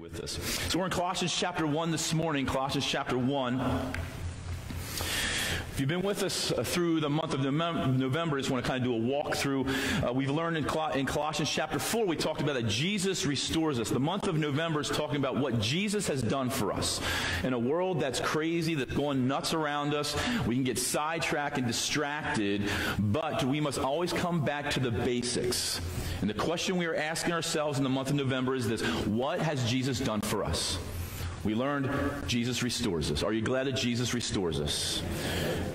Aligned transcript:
with 0.00 0.20
us. 0.20 0.38
So 0.70 0.78
we're 0.78 0.86
in 0.86 0.90
Colossians 0.90 1.36
chapter 1.36 1.66
1 1.66 1.90
this 1.90 2.14
morning, 2.14 2.46
Colossians 2.46 2.86
chapter 2.86 3.18
1. 3.18 3.92
You've 5.80 5.88
been 5.88 6.02
with 6.02 6.22
us 6.22 6.52
uh, 6.52 6.62
through 6.62 7.00
the 7.00 7.08
month 7.08 7.32
of 7.32 7.40
November, 7.40 8.36
I 8.36 8.40
just 8.40 8.50
want 8.50 8.62
to 8.62 8.70
kind 8.70 8.84
of 8.84 8.92
do 8.92 8.94
a 8.94 9.00
walkthrough. 9.00 10.06
Uh, 10.06 10.12
we've 10.12 10.28
learned 10.28 10.58
in, 10.58 10.64
Col- 10.64 10.90
in, 10.90 11.06
Colossians 11.06 11.48
chapter 11.48 11.78
4, 11.78 12.04
we 12.04 12.16
talked 12.16 12.42
about 12.42 12.52
that 12.56 12.68
Jesus 12.68 13.24
restores 13.24 13.80
us. 13.80 13.88
The 13.88 13.98
month 13.98 14.28
of 14.28 14.36
November 14.36 14.80
is 14.82 14.90
talking 14.90 15.16
about 15.16 15.38
what 15.38 15.58
Jesus 15.58 16.06
has 16.08 16.20
done 16.20 16.50
for 16.50 16.70
us. 16.70 17.00
In 17.44 17.54
a 17.54 17.58
world 17.58 17.98
that's 17.98 18.20
crazy, 18.20 18.74
that's 18.74 18.92
going 18.92 19.26
nuts 19.26 19.54
around 19.54 19.94
us, 19.94 20.14
we 20.46 20.54
can 20.54 20.64
get 20.64 20.78
sidetracked 20.78 21.56
and 21.56 21.66
distracted, 21.66 22.68
but 22.98 23.42
we 23.42 23.58
must 23.58 23.78
always 23.78 24.12
come 24.12 24.44
back 24.44 24.68
to 24.72 24.80
the 24.80 24.90
basics. 24.90 25.80
And 26.20 26.28
the 26.28 26.34
question 26.34 26.76
we 26.76 26.84
are 26.84 26.94
asking 26.94 27.32
ourselves 27.32 27.78
in 27.78 27.84
the 27.84 27.90
month 27.90 28.10
of 28.10 28.16
November 28.16 28.54
is 28.54 28.68
this 28.68 28.82
What 29.06 29.40
has 29.40 29.64
Jesus 29.64 29.98
done 29.98 30.20
for 30.20 30.44
us? 30.44 30.76
We 31.42 31.54
learned 31.54 31.90
Jesus 32.26 32.62
restores 32.62 33.10
us. 33.10 33.22
Are 33.22 33.32
you 33.32 33.40
glad 33.40 33.66
that 33.66 33.76
Jesus 33.76 34.12
restores 34.12 34.60
us? 34.60 35.02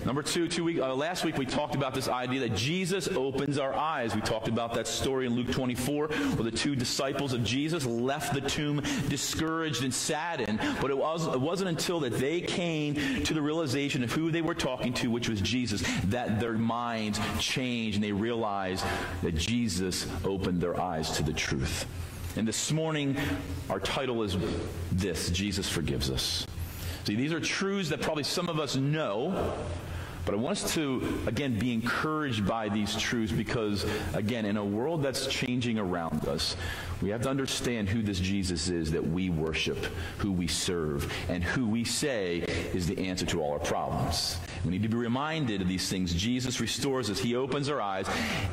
Number 0.05 0.21
two, 0.21 0.47
two 0.47 0.63
week, 0.63 0.77
uh, 0.77 0.93
last 0.93 1.25
week 1.25 1.35
we 1.35 1.47
talked 1.47 1.73
about 1.73 1.95
this 1.95 2.07
idea 2.07 2.41
that 2.41 2.55
Jesus 2.55 3.07
opens 3.07 3.57
our 3.57 3.73
eyes. 3.73 4.13
We 4.13 4.21
talked 4.21 4.47
about 4.47 4.75
that 4.75 4.85
story 4.87 5.25
in 5.25 5.35
Luke 5.35 5.51
24 5.51 6.07
where 6.09 6.43
the 6.43 6.55
two 6.55 6.75
disciples 6.75 7.33
of 7.33 7.43
Jesus 7.43 7.87
left 7.87 8.31
the 8.35 8.41
tomb 8.41 8.83
discouraged 9.09 9.83
and 9.83 9.91
saddened. 9.91 10.59
But 10.79 10.91
it, 10.91 10.97
was, 10.97 11.25
it 11.25 11.41
wasn't 11.41 11.69
until 11.69 11.99
that 12.01 12.19
they 12.19 12.39
came 12.39 12.93
to 13.23 13.33
the 13.33 13.41
realization 13.41 14.03
of 14.03 14.11
who 14.11 14.29
they 14.29 14.43
were 14.43 14.53
talking 14.53 14.93
to, 14.93 15.09
which 15.09 15.27
was 15.27 15.41
Jesus, 15.41 15.81
that 16.05 16.39
their 16.39 16.53
minds 16.53 17.19
changed 17.39 17.95
and 17.95 18.03
they 18.03 18.11
realized 18.11 18.85
that 19.23 19.35
Jesus 19.35 20.05
opened 20.23 20.61
their 20.61 20.79
eyes 20.79 21.17
to 21.17 21.23
the 21.23 21.33
truth. 21.33 21.87
And 22.35 22.47
this 22.47 22.71
morning, 22.71 23.17
our 23.71 23.79
title 23.79 24.21
is 24.21 24.37
this 24.91 25.31
Jesus 25.31 25.67
forgives 25.67 26.11
us. 26.11 26.45
See, 27.05 27.15
these 27.15 27.33
are 27.33 27.39
truths 27.39 27.89
that 27.89 28.01
probably 28.01 28.23
some 28.23 28.49
of 28.49 28.59
us 28.59 28.75
know, 28.75 29.53
but 30.25 30.33
I 30.33 30.37
want 30.37 30.63
us 30.63 30.73
to, 30.73 31.21
again, 31.27 31.57
be 31.59 31.73
encouraged 31.73 32.47
by 32.47 32.69
these 32.69 32.95
truths 32.95 33.31
because, 33.31 33.85
again, 34.13 34.45
in 34.45 34.57
a 34.57 34.65
world 34.65 35.03
that's 35.03 35.27
changing 35.27 35.77
around 35.77 36.27
us, 36.27 36.55
we 37.01 37.09
have 37.09 37.21
to 37.23 37.29
understand 37.29 37.89
who 37.89 38.01
this 38.01 38.19
Jesus 38.19 38.69
is 38.69 38.91
that 38.91 39.05
we 39.05 39.29
worship, 39.29 39.77
who 40.17 40.31
we 40.31 40.47
serve, 40.47 41.11
and 41.29 41.43
who 41.43 41.67
we 41.67 41.83
say 41.83 42.39
is 42.73 42.87
the 42.87 42.97
answer 43.07 43.25
to 43.27 43.41
all 43.41 43.53
our 43.53 43.59
problems. 43.59 44.37
We 44.63 44.71
need 44.71 44.83
to 44.83 44.89
be 44.89 44.97
reminded 44.97 45.61
of 45.61 45.67
these 45.67 45.87
things. 45.89 46.13
Jesus 46.13 46.59
restores 46.59 47.09
us, 47.09 47.19
He 47.19 47.35
opens 47.35 47.69
our 47.69 47.81
eyes, 47.81 48.07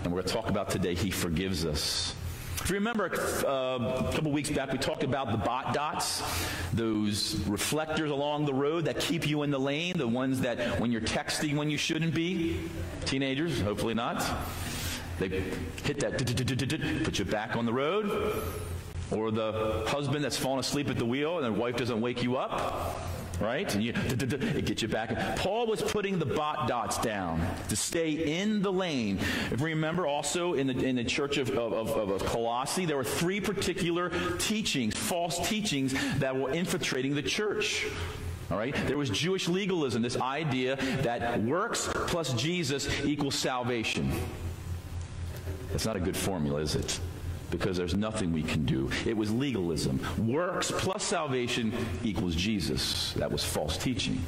and 0.05 0.13
we're 0.13 0.21
going 0.21 0.25
to 0.25 0.33
talk 0.33 0.51
about 0.51 0.71
today, 0.71 0.95
He 0.95 1.11
forgives 1.11 1.65
us. 1.65 2.15
You 2.73 2.79
remember 2.79 3.13
uh, 3.47 4.09
a 4.09 4.13
couple 4.15 4.33
weeks 4.33 4.49
back, 4.49 4.73
we 4.73 4.79
talked 4.79 5.05
about 5.05 5.31
the 5.31 5.37
bot 5.37 5.75
dots, 5.75 6.23
those 6.73 7.35
reflectors 7.47 8.11
along 8.11 8.47
the 8.47 8.55
road 8.55 8.87
that 8.87 8.99
keep 8.99 9.29
you 9.29 9.43
in 9.43 9.51
the 9.51 9.61
lane, 9.61 9.99
the 9.99 10.09
ones 10.09 10.41
that 10.41 10.81
when 10.81 10.91
you're 10.91 11.03
texting 11.03 11.57
when 11.57 11.69
you 11.69 11.77
shouldn't 11.77 12.15
be, 12.15 12.61
teenagers, 13.05 13.61
hopefully 13.61 13.93
not, 13.93 14.25
they 15.19 15.29
hit 15.85 16.01
that, 16.01 16.17
put 17.05 17.19
you 17.19 17.27
back 17.27 17.57
on 17.57 17.67
the 17.67 17.73
road, 17.75 18.43
or 19.11 19.31
the 19.31 19.85
husband 19.89 20.25
that's 20.25 20.39
fallen 20.39 20.59
asleep 20.59 20.89
at 20.89 20.97
the 20.97 21.05
wheel 21.05 21.37
and 21.37 21.55
the 21.55 21.61
wife 21.61 21.77
doesn't 21.77 22.01
wake 22.01 22.23
you 22.23 22.39
up 22.39 23.07
right? 23.43 23.75
You, 23.77 23.93
it 23.97 24.65
gets 24.65 24.83
you 24.83 24.89
back. 24.89 25.37
Paul 25.37 25.67
was 25.67 25.83
putting 25.83 26.19
the 26.19 26.27
bot 26.27 26.69
dots 26.69 26.99
down 26.99 27.45
to 27.69 27.77
stay 27.77 28.41
in 28.41 28.63
the 28.63 28.73
lane. 28.73 29.19
If 29.51 29.61
we 29.61 29.71
remember 29.71 30.07
also 30.07 30.55
in 30.55 30.67
the, 30.67 30.85
in 30.85 30.97
the 30.97 31.05
church 31.05 31.39
of, 31.39 31.51
of, 31.51 31.91
of 31.91 32.25
Colossae, 32.27 32.87
there 32.87 32.97
were 32.97 33.05
three 33.05 33.41
particular 33.41 34.11
teachings, 34.39 34.97
false 34.97 35.47
teachings 35.49 35.95
that 36.19 36.37
were 36.37 36.51
infiltrating 36.51 37.15
the 37.15 37.23
church. 37.23 37.87
All 38.51 38.59
right? 38.59 38.75
There 38.87 38.99
was 38.99 39.11
Jewish 39.11 39.49
legalism, 39.49 40.03
this 40.03 40.19
idea 40.19 40.77
that 41.03 41.43
works 41.43 41.89
plus 41.93 42.35
Jesus 42.35 42.89
equals 43.05 43.35
salvation. 43.35 44.13
That's 45.71 45.87
not 45.87 45.97
a 45.97 46.01
good 46.01 46.17
formula, 46.17 46.61
is 46.61 46.75
it? 46.75 47.01
Because 47.53 47.77
there's 47.77 47.95
nothing 47.95 48.33
we 48.33 48.43
can 48.43 48.65
do. 48.65 48.91
It 49.07 49.17
was 49.17 49.31
legalism. 49.31 50.01
Works 50.19 50.73
plus 50.75 51.05
salvation 51.05 51.73
equals 52.03 52.35
Jesus. 52.35 53.13
That 53.13 53.31
was 53.31 53.45
false 53.45 53.77
teaching. 53.77 54.21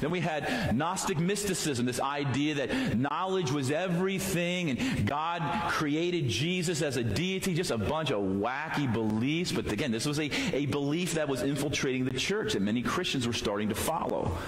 Then 0.00 0.12
we 0.12 0.20
had 0.20 0.76
Gnostic 0.76 1.18
mysticism, 1.18 1.86
this 1.86 1.98
idea 1.98 2.54
that 2.54 2.96
knowledge 2.96 3.50
was 3.50 3.72
everything 3.72 4.70
and 4.70 5.06
God 5.06 5.42
created 5.70 6.28
Jesus 6.28 6.82
as 6.82 6.96
a 6.96 7.02
deity, 7.02 7.54
just 7.54 7.72
a 7.72 7.78
bunch 7.78 8.12
of 8.12 8.20
wacky 8.20 8.92
beliefs. 8.92 9.50
But 9.50 9.72
again, 9.72 9.90
this 9.90 10.06
was 10.06 10.20
a, 10.20 10.30
a 10.54 10.66
belief 10.66 11.14
that 11.14 11.28
was 11.28 11.42
infiltrating 11.42 12.04
the 12.04 12.16
church 12.16 12.52
that 12.52 12.62
many 12.62 12.82
Christians 12.82 13.26
were 13.26 13.32
starting 13.32 13.70
to 13.70 13.74
follow. 13.74 14.38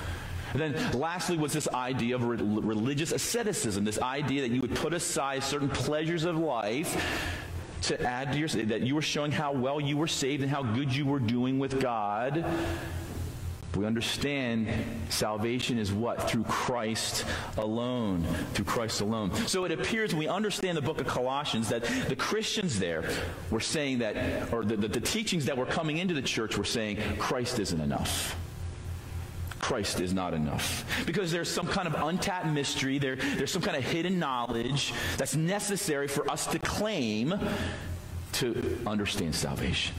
And 0.52 0.60
then 0.60 0.98
lastly 0.98 1.36
was 1.36 1.52
this 1.52 1.68
idea 1.68 2.16
of 2.16 2.24
religious 2.24 3.12
asceticism, 3.12 3.84
this 3.84 4.00
idea 4.00 4.42
that 4.42 4.50
you 4.50 4.60
would 4.60 4.74
put 4.74 4.92
aside 4.92 5.42
certain 5.44 5.68
pleasures 5.68 6.24
of 6.24 6.36
life 6.36 6.96
to 7.82 8.00
add 8.02 8.32
to 8.32 8.38
your 8.38 8.48
that 8.48 8.82
you 8.82 8.94
were 8.94 9.02
showing 9.02 9.32
how 9.32 9.52
well 9.52 9.80
you 9.80 9.96
were 9.96 10.06
saved 10.06 10.42
and 10.42 10.50
how 10.50 10.62
good 10.62 10.94
you 10.94 11.06
were 11.06 11.18
doing 11.18 11.58
with 11.58 11.80
God. 11.80 12.44
We 13.76 13.86
understand 13.86 14.68
salvation 15.10 15.78
is 15.78 15.92
what? 15.92 16.28
Through 16.28 16.42
Christ 16.44 17.24
alone. 17.56 18.26
Through 18.52 18.64
Christ 18.64 19.00
alone. 19.00 19.32
So 19.46 19.64
it 19.64 19.70
appears 19.70 20.12
we 20.12 20.26
understand 20.26 20.76
the 20.76 20.82
book 20.82 21.00
of 21.00 21.06
Colossians 21.06 21.68
that 21.68 21.84
the 22.08 22.16
Christians 22.16 22.80
there 22.80 23.04
were 23.50 23.60
saying 23.60 23.98
that, 23.98 24.52
or 24.52 24.64
the, 24.64 24.76
the, 24.76 24.88
the 24.88 25.00
teachings 25.00 25.44
that 25.44 25.56
were 25.56 25.66
coming 25.66 25.98
into 25.98 26.14
the 26.14 26.22
church 26.22 26.58
were 26.58 26.64
saying 26.64 26.98
Christ 27.18 27.60
isn't 27.60 27.80
enough. 27.80 28.36
Christ 29.70 30.00
is 30.00 30.12
not 30.12 30.34
enough. 30.34 31.04
Because 31.06 31.30
there's 31.30 31.48
some 31.48 31.68
kind 31.68 31.86
of 31.86 31.94
untapped 31.94 32.48
mystery, 32.48 32.98
there, 32.98 33.14
there's 33.14 33.52
some 33.52 33.62
kind 33.62 33.76
of 33.76 33.84
hidden 33.84 34.18
knowledge 34.18 34.92
that's 35.16 35.36
necessary 35.36 36.08
for 36.08 36.28
us 36.28 36.48
to 36.48 36.58
claim 36.58 37.32
to 38.32 38.80
understand 38.84 39.32
salvation. 39.32 39.94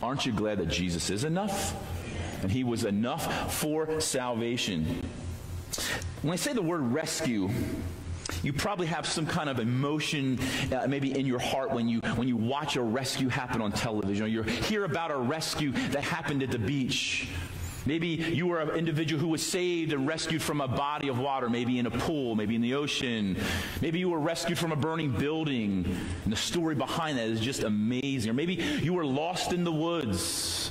Aren't 0.00 0.26
you 0.26 0.32
glad 0.32 0.58
that 0.58 0.68
Jesus 0.68 1.10
is 1.10 1.24
enough? 1.24 1.74
And 2.42 2.52
he 2.52 2.62
was 2.62 2.84
enough 2.84 3.52
for 3.52 4.00
salvation. 4.00 5.02
When 6.22 6.32
I 6.32 6.36
say 6.36 6.52
the 6.52 6.62
word 6.62 6.82
rescue, 6.82 7.50
you 8.44 8.52
probably 8.52 8.86
have 8.86 9.06
some 9.06 9.26
kind 9.26 9.50
of 9.50 9.58
emotion 9.58 10.38
uh, 10.70 10.86
maybe 10.86 11.18
in 11.18 11.26
your 11.26 11.40
heart 11.40 11.72
when 11.72 11.88
you 11.88 11.98
when 12.14 12.28
you 12.28 12.36
watch 12.36 12.76
a 12.76 12.82
rescue 12.82 13.28
happen 13.28 13.60
on 13.60 13.72
television 13.72 14.24
or 14.24 14.28
you 14.28 14.42
hear 14.44 14.84
about 14.84 15.10
a 15.10 15.16
rescue 15.16 15.72
that 15.72 16.04
happened 16.04 16.44
at 16.44 16.52
the 16.52 16.58
beach 16.60 17.26
Maybe 17.86 18.08
you 18.08 18.46
were 18.46 18.60
an 18.60 18.70
individual 18.70 19.20
who 19.20 19.28
was 19.28 19.46
saved 19.46 19.92
and 19.92 20.06
rescued 20.06 20.42
from 20.42 20.60
a 20.60 20.68
body 20.68 21.08
of 21.08 21.18
water, 21.18 21.48
maybe 21.48 21.78
in 21.78 21.86
a 21.86 21.90
pool, 21.90 22.34
maybe 22.34 22.54
in 22.54 22.60
the 22.60 22.74
ocean. 22.74 23.36
Maybe 23.80 23.98
you 23.98 24.10
were 24.10 24.18
rescued 24.18 24.58
from 24.58 24.72
a 24.72 24.76
burning 24.76 25.12
building. 25.12 25.84
And 26.24 26.32
the 26.32 26.36
story 26.36 26.74
behind 26.74 27.18
that 27.18 27.28
is 27.28 27.40
just 27.40 27.62
amazing. 27.62 28.30
Or 28.30 28.34
maybe 28.34 28.54
you 28.54 28.92
were 28.92 29.06
lost 29.06 29.52
in 29.52 29.64
the 29.64 29.72
woods. 29.72 30.70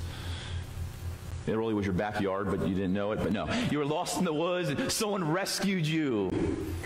It 1.47 1.57
really 1.57 1.73
was 1.73 1.85
your 1.85 1.93
backyard, 1.93 2.51
but 2.51 2.67
you 2.67 2.75
didn't 2.75 2.93
know 2.93 3.11
it. 3.11 3.19
But 3.19 3.31
no, 3.31 3.49
you 3.71 3.79
were 3.79 3.85
lost 3.85 4.19
in 4.19 4.25
the 4.25 4.33
woods 4.33 4.69
and 4.69 4.91
someone 4.91 5.31
rescued 5.31 5.87
you. 5.87 6.31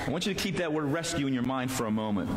I 0.07 0.09
want 0.09 0.25
you 0.25 0.33
to 0.33 0.39
keep 0.39 0.57
that 0.57 0.71
word 0.71 0.85
rescue 0.85 1.27
in 1.27 1.33
your 1.33 1.43
mind 1.43 1.69
for 1.69 1.85
a 1.85 1.91
moment. 1.91 2.29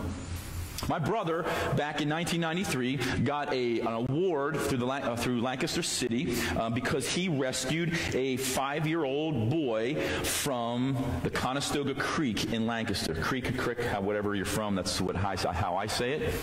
My 0.88 0.98
brother, 0.98 1.42
back 1.74 2.00
in 2.00 2.08
1993, 2.08 2.96
got 3.24 3.52
a, 3.52 3.80
an 3.80 3.86
award 4.08 4.56
through, 4.56 4.78
the, 4.78 4.86
uh, 4.86 5.16
through 5.16 5.40
Lancaster 5.40 5.82
City 5.82 6.36
uh, 6.56 6.70
because 6.70 7.08
he 7.08 7.28
rescued 7.28 7.98
a 8.14 8.36
five 8.36 8.86
year 8.86 9.04
old 9.04 9.50
boy 9.50 9.96
from 10.22 10.96
the 11.24 11.30
Conestoga 11.30 11.94
Creek 11.94 12.52
in 12.52 12.66
Lancaster. 12.66 13.14
Creek, 13.14 13.58
creek, 13.58 13.80
whatever 14.00 14.34
you're 14.34 14.44
from, 14.44 14.76
that's 14.76 15.00
what, 15.00 15.16
how 15.16 15.76
I 15.76 15.86
say 15.86 16.12
it. 16.12 16.34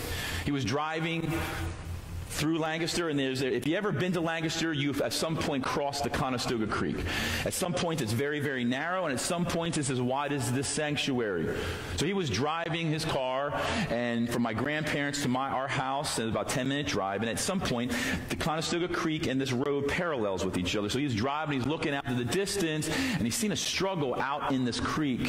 He 0.46 0.52
was 0.52 0.66
driving 0.66 1.32
through 2.34 2.58
Lancaster, 2.58 3.10
and 3.10 3.20
there's 3.20 3.42
if 3.42 3.68
you've 3.68 3.78
ever 3.78 3.92
been 3.92 4.12
to 4.14 4.22
Lancaster, 4.22 4.74
you've 4.74 5.02
at 5.02 5.14
some 5.14 5.38
point 5.38 5.64
crossed 5.64 6.04
the 6.04 6.10
Conestoga 6.10 6.66
Creek. 6.66 6.98
At 7.46 7.54
some 7.54 7.74
point, 7.74 8.02
it's 8.02 8.12
very, 8.12 8.40
very 8.40 8.64
narrow, 8.64 9.06
and 9.06 9.14
at 9.14 9.20
some 9.20 9.46
point, 9.46 9.78
it's 9.78 9.90
as 9.92 10.02
wide 10.02 10.34
as 10.34 10.52
this 10.52 10.68
sanctuary. 10.68 11.56
So 11.98 12.06
he 12.06 12.14
was 12.14 12.30
driving 12.30 12.90
his 12.90 13.06
car, 13.06 13.54
and 13.90 14.30
from 14.30 14.42
my 14.42 14.54
grandparents 14.54 15.22
to 15.22 15.28
my 15.28 15.50
our 15.50 15.68
house, 15.68 16.18
and 16.18 16.30
about 16.30 16.50
10 16.50 16.68
minute 16.68 16.88
drive. 16.88 17.22
And 17.22 17.30
at 17.30 17.40
some 17.40 17.60
point, 17.60 17.96
the 18.30 18.36
Conestoga 18.36 18.88
Creek 18.88 19.28
and 19.28 19.40
this 19.40 19.52
road 19.52 19.88
parallels 19.88 20.44
with 20.44 20.58
each 20.58 20.76
other. 20.76 20.90
So 20.90 20.98
he's 20.98 21.16
driving, 21.16 21.60
he's 21.60 21.68
looking 21.68 21.94
out 21.94 22.08
to 22.08 22.16
the 22.16 22.26
distance, 22.26 22.90
and 22.90 23.22
he's 23.22 23.36
seen 23.36 23.52
a 23.52 23.56
struggle 23.56 24.20
out 24.20 24.52
in 24.52 24.66
this 24.66 24.80
creek. 24.80 25.28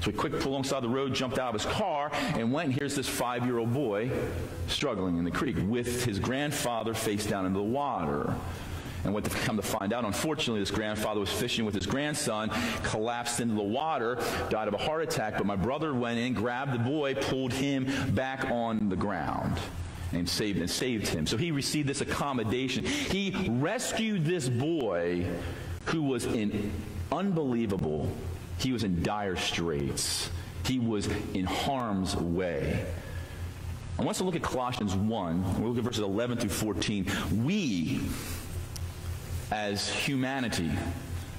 So 0.00 0.10
he 0.10 0.12
quick 0.12 0.32
pulled 0.32 0.46
alongside 0.46 0.82
the 0.82 0.88
road, 0.88 1.14
jumped 1.14 1.38
out 1.38 1.54
of 1.54 1.60
his 1.60 1.70
car, 1.70 2.10
and 2.12 2.52
went. 2.52 2.72
Here's 2.72 2.94
this 2.94 3.08
five 3.08 3.44
year 3.44 3.58
old 3.58 3.74
boy 3.74 4.10
struggling 4.68 5.18
in 5.18 5.24
the 5.24 5.30
creek 5.30 5.56
with 5.66 6.04
his 6.04 6.18
grandfather 6.18 6.94
face 6.94 7.26
down 7.26 7.46
into 7.46 7.58
the 7.58 7.64
water. 7.64 8.34
And 9.04 9.14
what 9.14 9.24
to 9.24 9.30
come 9.30 9.56
to 9.56 9.62
find 9.62 9.92
out, 9.92 10.04
unfortunately, 10.04 10.60
this 10.60 10.72
grandfather 10.72 11.20
was 11.20 11.30
fishing 11.30 11.64
with 11.64 11.74
his 11.74 11.86
grandson, 11.86 12.50
collapsed 12.82 13.38
into 13.38 13.54
the 13.54 13.62
water, 13.62 14.18
died 14.50 14.66
of 14.66 14.74
a 14.74 14.78
heart 14.78 15.02
attack. 15.02 15.38
But 15.38 15.46
my 15.46 15.54
brother 15.54 15.94
went 15.94 16.18
in, 16.18 16.34
grabbed 16.34 16.72
the 16.74 16.80
boy, 16.80 17.14
pulled 17.14 17.52
him 17.52 17.86
back 18.14 18.50
on 18.50 18.88
the 18.88 18.96
ground. 18.96 19.56
and 20.12 20.28
saved 20.28 20.58
and 20.58 20.70
saved 20.70 21.06
him. 21.08 21.26
So 21.26 21.36
he 21.36 21.50
received 21.50 21.88
this 21.88 22.00
accommodation. 22.00 22.84
He 22.84 23.48
rescued 23.48 24.24
this 24.24 24.48
boy 24.48 25.26
who 25.86 26.02
was 26.02 26.24
in 26.24 26.72
unbelievable. 27.12 28.10
He 28.58 28.72
was 28.72 28.84
in 28.84 29.02
dire 29.02 29.36
straits. 29.36 30.30
He 30.64 30.78
was 30.78 31.08
in 31.34 31.44
harm's 31.44 32.16
way. 32.16 32.84
I 33.98 34.02
want 34.02 34.10
us 34.10 34.18
to 34.18 34.24
look 34.24 34.36
at 34.36 34.42
Colossians 34.42 34.94
1. 34.94 35.60
We'll 35.60 35.70
look 35.70 35.78
at 35.78 35.84
verses 35.84 36.04
11 36.04 36.38
through 36.38 36.50
14. 36.50 37.06
We, 37.44 38.00
as 39.50 39.88
humanity, 39.88 40.70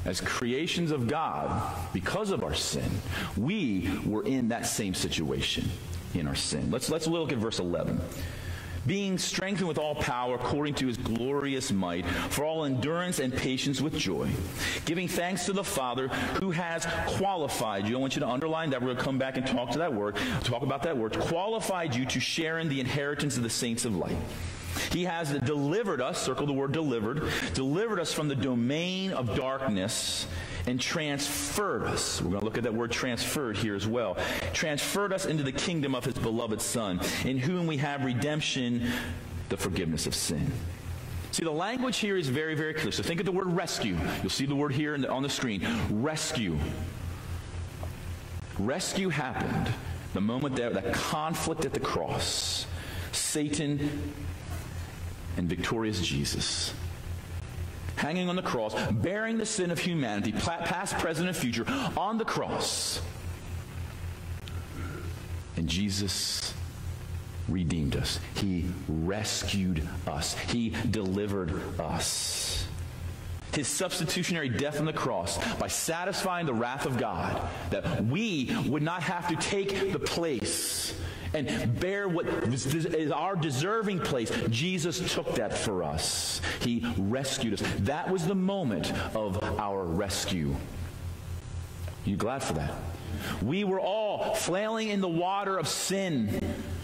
as 0.03 0.19
creations 0.19 0.91
of 0.91 1.07
God, 1.07 1.73
because 1.94 2.31
of 2.31 2.44
our 2.44 2.53
sin, 2.53 2.89
we 3.38 3.89
were 4.06 4.23
in 4.25 4.50
that 4.50 4.65
same 4.65 4.94
situation 4.94 5.69
in 6.13 6.27
our 6.27 6.35
sin. 6.35 6.69
Let's, 6.69 6.89
let's 6.89 7.07
look 7.07 7.31
at 7.31 7.38
verse 7.38 7.59
11 7.59 8.01
being 8.85 9.17
strengthened 9.17 9.67
with 9.67 9.77
all 9.77 9.95
power 9.95 10.35
according 10.35 10.73
to 10.75 10.87
his 10.87 10.97
glorious 10.97 11.71
might, 11.71 12.05
for 12.05 12.43
all 12.43 12.65
endurance 12.65 13.19
and 13.19 13.33
patience 13.33 13.81
with 13.81 13.97
joy, 13.97 14.29
giving 14.85 15.07
thanks 15.07 15.45
to 15.45 15.53
the 15.53 15.63
Father 15.63 16.07
who 16.39 16.51
has 16.51 16.87
qualified 17.17 17.87
you. 17.87 17.97
I 17.97 17.99
want 17.99 18.15
you 18.15 18.21
to 18.21 18.27
underline 18.27 18.69
that. 18.71 18.81
We're 18.81 18.87
going 18.87 18.97
to 18.97 19.03
come 19.03 19.17
back 19.17 19.37
and 19.37 19.45
talk 19.45 19.71
to 19.71 19.79
that 19.79 19.93
word, 19.93 20.17
talk 20.41 20.63
about 20.63 20.83
that 20.83 20.97
word, 20.97 21.17
qualified 21.19 21.95
you 21.95 22.05
to 22.05 22.19
share 22.19 22.59
in 22.59 22.69
the 22.69 22.79
inheritance 22.79 23.37
of 23.37 23.43
the 23.43 23.49
saints 23.49 23.85
of 23.85 23.95
light. 23.95 24.17
He 24.92 25.06
has 25.06 25.31
delivered 25.31 26.01
us, 26.01 26.21
circle 26.21 26.45
the 26.45 26.54
word 26.54 26.71
delivered, 26.71 27.24
delivered 27.54 28.00
us 28.00 28.13
from 28.13 28.27
the 28.27 28.36
domain 28.36 29.12
of 29.12 29.36
darkness 29.36 30.27
and 30.68 30.80
transferred 30.80 31.83
us. 31.83 32.21
We're 32.21 32.31
going 32.31 32.42
to 32.42 32.45
look 32.45 32.57
at 32.57 32.63
that 32.63 32.74
word 32.74 32.92
transferred 32.92 33.57
here 33.57 33.75
as 33.75 33.88
well. 33.88 34.18
Transferred 34.54 35.13
us 35.13 35.25
into 35.25 35.44
the 35.44 35.51
kingdom 35.51 35.95
of 35.95 36.06
his 36.06 36.16
beloved 36.16 36.62
Son, 36.62 37.00
in 37.25 37.38
whom 37.38 37.68
we 37.68 37.77
have 37.77 38.06
redemption, 38.06 38.89
the 39.50 39.57
forgiveness 39.57 40.07
of 40.07 40.16
sin. 40.16 40.51
See, 41.31 41.44
the 41.44 41.51
language 41.51 41.98
here 41.98 42.18
is 42.18 42.27
very, 42.27 42.56
very 42.56 42.74
clear. 42.74 42.92
So 42.92 43.04
think 43.04 43.19
of 43.19 43.25
the 43.25 43.31
word 43.31 43.48
rescue. 43.48 43.98
You'll 44.22 44.30
see 44.30 44.45
the 44.45 44.56
word 44.56 44.74
here 44.74 44.98
the, 44.98 45.10
on 45.10 45.24
the 45.24 45.30
screen. 45.30 45.65
Rescue. 45.89 46.57
Rescue 48.57 49.10
happened 49.10 49.72
the 50.13 50.22
moment 50.22 50.56
that, 50.56 50.74
that 50.74 50.94
conflict 50.94 51.65
at 51.65 51.74
the 51.74 51.80
cross. 51.80 52.65
Satan 53.12 54.13
and 55.39 55.47
victorious 55.47 56.06
Jesus 56.06 56.74
hanging 57.95 58.30
on 58.30 58.36
the 58.36 58.41
cross, 58.41 58.74
bearing 58.91 59.38
the 59.38 59.45
sin 59.45 59.71
of 59.71 59.80
humanity, 59.80 60.31
past, 60.31 60.97
present, 61.00 61.27
and 61.27 61.36
future, 61.36 61.65
on 61.97 62.18
the 62.18 62.25
cross. 62.25 63.01
And 65.57 65.68
Jesus 65.68 66.53
redeemed 67.50 67.97
us. 67.97 68.19
He 68.36 68.65
rescued 68.88 69.86
us. 70.07 70.33
He 70.47 70.74
delivered 70.89 71.62
us. 71.80 72.49
His 73.54 73.68
substitutionary 73.68 74.50
death 74.50 74.80
on 74.80 74.86
the 74.86 74.94
cross 74.94 75.38
by 75.56 75.68
satisfying 75.68 76.46
the 76.46 76.54
wrath 76.54 76.86
of 76.86 76.98
God, 76.98 77.42
that 77.72 78.06
we 78.06 78.56
would 78.68 78.84
not 78.84 79.01
have 79.04 79.28
to 79.30 79.36
take 79.36 79.92
the 79.92 80.00
place 80.00 80.94
and 81.34 81.80
bear 81.80 82.07
what 82.10 82.28
is 82.28 83.12
our 83.12 83.36
deserving 83.36 84.00
place. 84.00 84.31
Jesus 84.50 85.13
took 85.13 85.36
that 85.36 85.56
for 85.56 85.84
us. 85.84 86.42
He 86.62 86.86
rescued 86.98 87.54
us. 87.54 87.63
That 87.80 88.10
was 88.10 88.25
the 88.25 88.36
moment 88.36 88.92
of 89.16 89.44
our 89.60 89.84
rescue. 89.84 90.56
You 92.06 92.18
glad 92.18 92.44
for 92.44 92.54
that? 92.54 92.74
We 93.42 93.63
were 93.63 93.80
all 93.80 94.34
flailing 94.36 94.90
in 94.90 95.01
the 95.01 95.10
water 95.10 95.57
of 95.57 95.68
sin, 95.68 96.40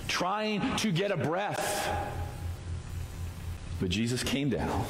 trying 0.08 0.76
to 0.78 0.92
get 0.92 1.12
a 1.12 1.18
breath. 1.18 1.88
But 3.80 3.90
Jesus 3.90 4.24
came 4.24 4.50
down 4.50 4.86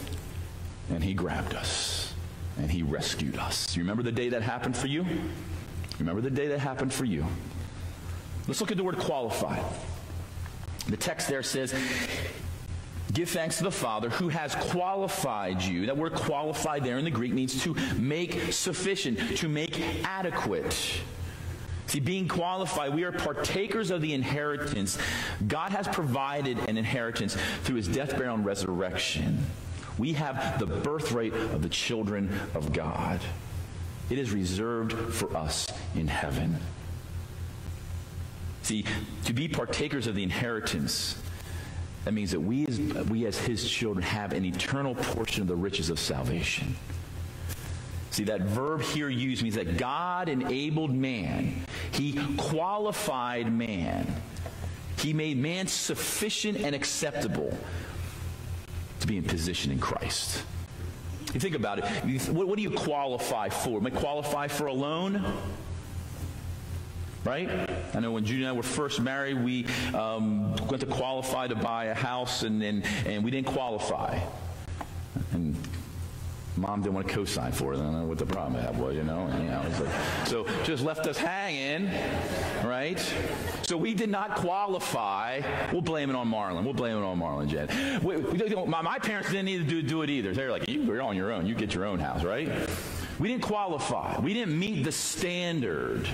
and 0.89 1.03
he 1.03 1.13
grabbed 1.13 1.53
us 1.53 2.13
and 2.57 2.71
he 2.71 2.83
rescued 2.83 3.37
us. 3.37 3.75
You 3.75 3.83
remember 3.83 4.03
the 4.03 4.11
day 4.11 4.29
that 4.29 4.41
happened 4.41 4.77
for 4.77 4.87
you? 4.87 5.05
Remember 5.99 6.21
the 6.21 6.29
day 6.29 6.47
that 6.47 6.59
happened 6.59 6.93
for 6.93 7.05
you? 7.05 7.25
Let's 8.47 8.61
look 8.61 8.71
at 8.71 8.77
the 8.77 8.83
word 8.83 8.97
qualified. 8.97 9.63
The 10.87 10.97
text 10.97 11.27
there 11.27 11.43
says, 11.43 11.73
Give 13.13 13.29
thanks 13.29 13.57
to 13.57 13.63
the 13.63 13.71
Father 13.71 14.09
who 14.09 14.29
has 14.29 14.55
qualified 14.55 15.61
you. 15.61 15.85
That 15.85 15.97
word 15.97 16.13
qualified 16.13 16.83
there 16.83 16.97
in 16.97 17.05
the 17.05 17.11
Greek 17.11 17.33
means 17.33 17.63
to 17.63 17.73
make 17.97 18.51
sufficient, 18.51 19.37
to 19.37 19.47
make 19.47 19.79
adequate. 20.03 21.01
See, 21.87 21.99
being 21.99 22.27
qualified, 22.27 22.93
we 22.93 23.03
are 23.03 23.11
partakers 23.11 23.91
of 23.91 24.01
the 24.01 24.13
inheritance. 24.13 24.97
God 25.47 25.71
has 25.71 25.87
provided 25.87 26.57
an 26.67 26.77
inheritance 26.77 27.37
through 27.63 27.75
his 27.75 27.87
death, 27.87 28.11
burial, 28.11 28.35
and 28.35 28.45
resurrection. 28.45 29.45
We 29.97 30.13
have 30.13 30.59
the 30.59 30.65
birthright 30.65 31.33
of 31.33 31.61
the 31.61 31.69
children 31.69 32.37
of 32.53 32.73
God. 32.73 33.21
It 34.09 34.19
is 34.19 34.31
reserved 34.31 35.13
for 35.13 35.35
us 35.35 35.67
in 35.95 36.07
heaven. 36.07 36.57
See, 38.61 38.85
to 39.25 39.33
be 39.33 39.47
partakers 39.47 40.07
of 40.07 40.15
the 40.15 40.23
inheritance, 40.23 41.21
that 42.03 42.13
means 42.13 42.31
that 42.31 42.39
we 42.39 42.65
as, 42.67 42.79
we 42.79 43.25
as 43.25 43.37
his 43.37 43.69
children 43.69 44.03
have 44.03 44.33
an 44.33 44.43
eternal 44.43 44.95
portion 44.95 45.41
of 45.41 45.47
the 45.47 45.55
riches 45.55 45.89
of 45.89 45.99
salvation. 45.99 46.75
See, 48.11 48.23
that 48.25 48.41
verb 48.41 48.81
here 48.81 49.09
used 49.09 49.43
means 49.43 49.55
that 49.55 49.77
God 49.77 50.29
enabled 50.29 50.93
man. 50.93 51.65
He 51.91 52.19
qualified 52.37 53.51
man. 53.51 54.07
He 54.97 55.13
made 55.13 55.37
man 55.37 55.67
sufficient 55.67 56.57
and 56.57 56.73
acceptable 56.73 57.57
to 59.05 59.11
be 59.11 59.17
in 59.17 59.23
position 59.23 59.71
in 59.71 59.79
Christ. 59.79 60.43
You 61.33 61.39
think 61.39 61.55
about 61.55 61.79
it. 61.79 61.85
What, 62.29 62.47
what 62.47 62.55
do 62.55 62.63
you 62.63 62.71
qualify 62.71 63.49
for? 63.49 63.77
Am 63.77 63.91
qualify 63.91 64.47
for 64.47 64.67
a 64.67 64.73
loan? 64.73 65.23
right? 67.23 67.49
I 67.95 67.99
know 67.99 68.11
when 68.11 68.23
Judy 68.23 68.43
and 68.43 68.49
I 68.49 68.51
were 68.51 68.61
first 68.61 69.01
married, 69.01 69.43
we 69.43 69.65
um, 69.95 70.55
went 70.67 70.81
to 70.81 70.85
qualify 70.85 71.47
to 71.47 71.55
buy 71.55 71.85
a 71.85 71.93
house, 71.93 72.43
and, 72.43 72.61
and, 72.61 72.85
and 73.07 73.23
we 73.23 73.31
didn't 73.31 73.47
qualify. 73.47 74.19
Mom 76.65 76.81
didn't 76.81 76.95
want 76.95 77.07
to 77.07 77.13
co-sign 77.13 77.51
for 77.51 77.73
it. 77.73 77.77
I 77.77 77.81
don't 77.81 77.93
know 77.93 78.05
what 78.05 78.17
the 78.17 78.25
problem 78.25 78.59
that 78.59 78.73
was, 78.73 78.95
you 78.95 79.03
know. 79.03 79.27
And, 79.27 79.43
you 79.43 79.49
know 79.51 79.61
like, 79.79 80.27
so 80.27 80.47
just 80.63 80.83
left 80.83 81.05
us 81.05 81.15
hanging, 81.15 81.91
right? 82.63 82.99
So 83.61 83.77
we 83.77 83.93
did 83.93 84.09
not 84.09 84.35
qualify. 84.35 85.41
We'll 85.71 85.83
blame 85.83 86.09
it 86.09 86.15
on 86.15 86.27
Marlon. 86.27 86.63
We'll 86.63 86.73
blame 86.73 86.97
it 86.97 87.03
on 87.03 87.19
Marlon, 87.19 87.47
Jen. 87.47 88.03
We, 88.03 88.17
we, 88.17 88.65
my, 88.65 88.81
my, 88.81 88.97
parents 88.97 89.29
didn't 89.29 89.45
need 89.45 89.59
to 89.59 89.63
do, 89.63 89.83
do 89.83 90.01
it 90.01 90.09
either. 90.09 90.33
They 90.33 90.43
were 90.43 90.49
like, 90.49 90.67
you're 90.67 91.03
on 91.03 91.15
your 91.15 91.31
own. 91.31 91.45
You 91.45 91.53
get 91.53 91.75
your 91.75 91.85
own 91.85 91.99
house, 91.99 92.23
right? 92.23 92.49
We 93.19 93.27
didn't 93.27 93.43
qualify. 93.43 94.19
We 94.19 94.33
didn't 94.33 94.57
meet 94.57 94.83
the 94.83 94.91
standard. 94.91 96.09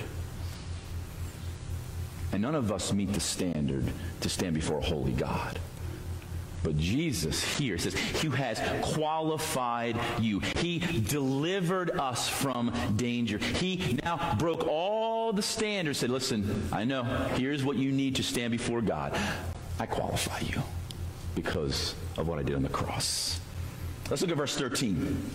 And 2.32 2.42
none 2.42 2.54
of 2.54 2.70
us 2.70 2.92
meet 2.92 3.14
the 3.14 3.20
standard 3.20 3.90
to 4.20 4.28
stand 4.28 4.54
before 4.54 4.78
a 4.78 4.82
holy 4.82 5.12
God. 5.12 5.58
But 6.62 6.76
Jesus 6.76 7.42
here 7.58 7.76
says, 7.78 7.94
He 7.94 8.28
has 8.28 8.60
qualified 8.82 9.98
you. 10.20 10.40
He 10.40 10.78
delivered 10.78 11.90
us 11.92 12.28
from 12.28 12.72
danger. 12.96 13.38
He 13.38 13.98
now 14.04 14.36
broke 14.38 14.66
all 14.66 15.32
the 15.32 15.42
standards, 15.42 15.98
said, 15.98 16.10
Listen, 16.10 16.68
I 16.72 16.84
know, 16.84 17.02
here's 17.36 17.64
what 17.64 17.76
you 17.76 17.90
need 17.90 18.16
to 18.16 18.22
stand 18.22 18.52
before 18.52 18.80
God. 18.80 19.18
I 19.78 19.86
qualify 19.86 20.40
you 20.40 20.62
because 21.34 21.94
of 22.16 22.28
what 22.28 22.38
I 22.38 22.42
did 22.42 22.54
on 22.54 22.62
the 22.62 22.68
cross. 22.68 23.40
Let's 24.10 24.22
look 24.22 24.30
at 24.30 24.36
verse 24.36 24.56
13. 24.56 25.30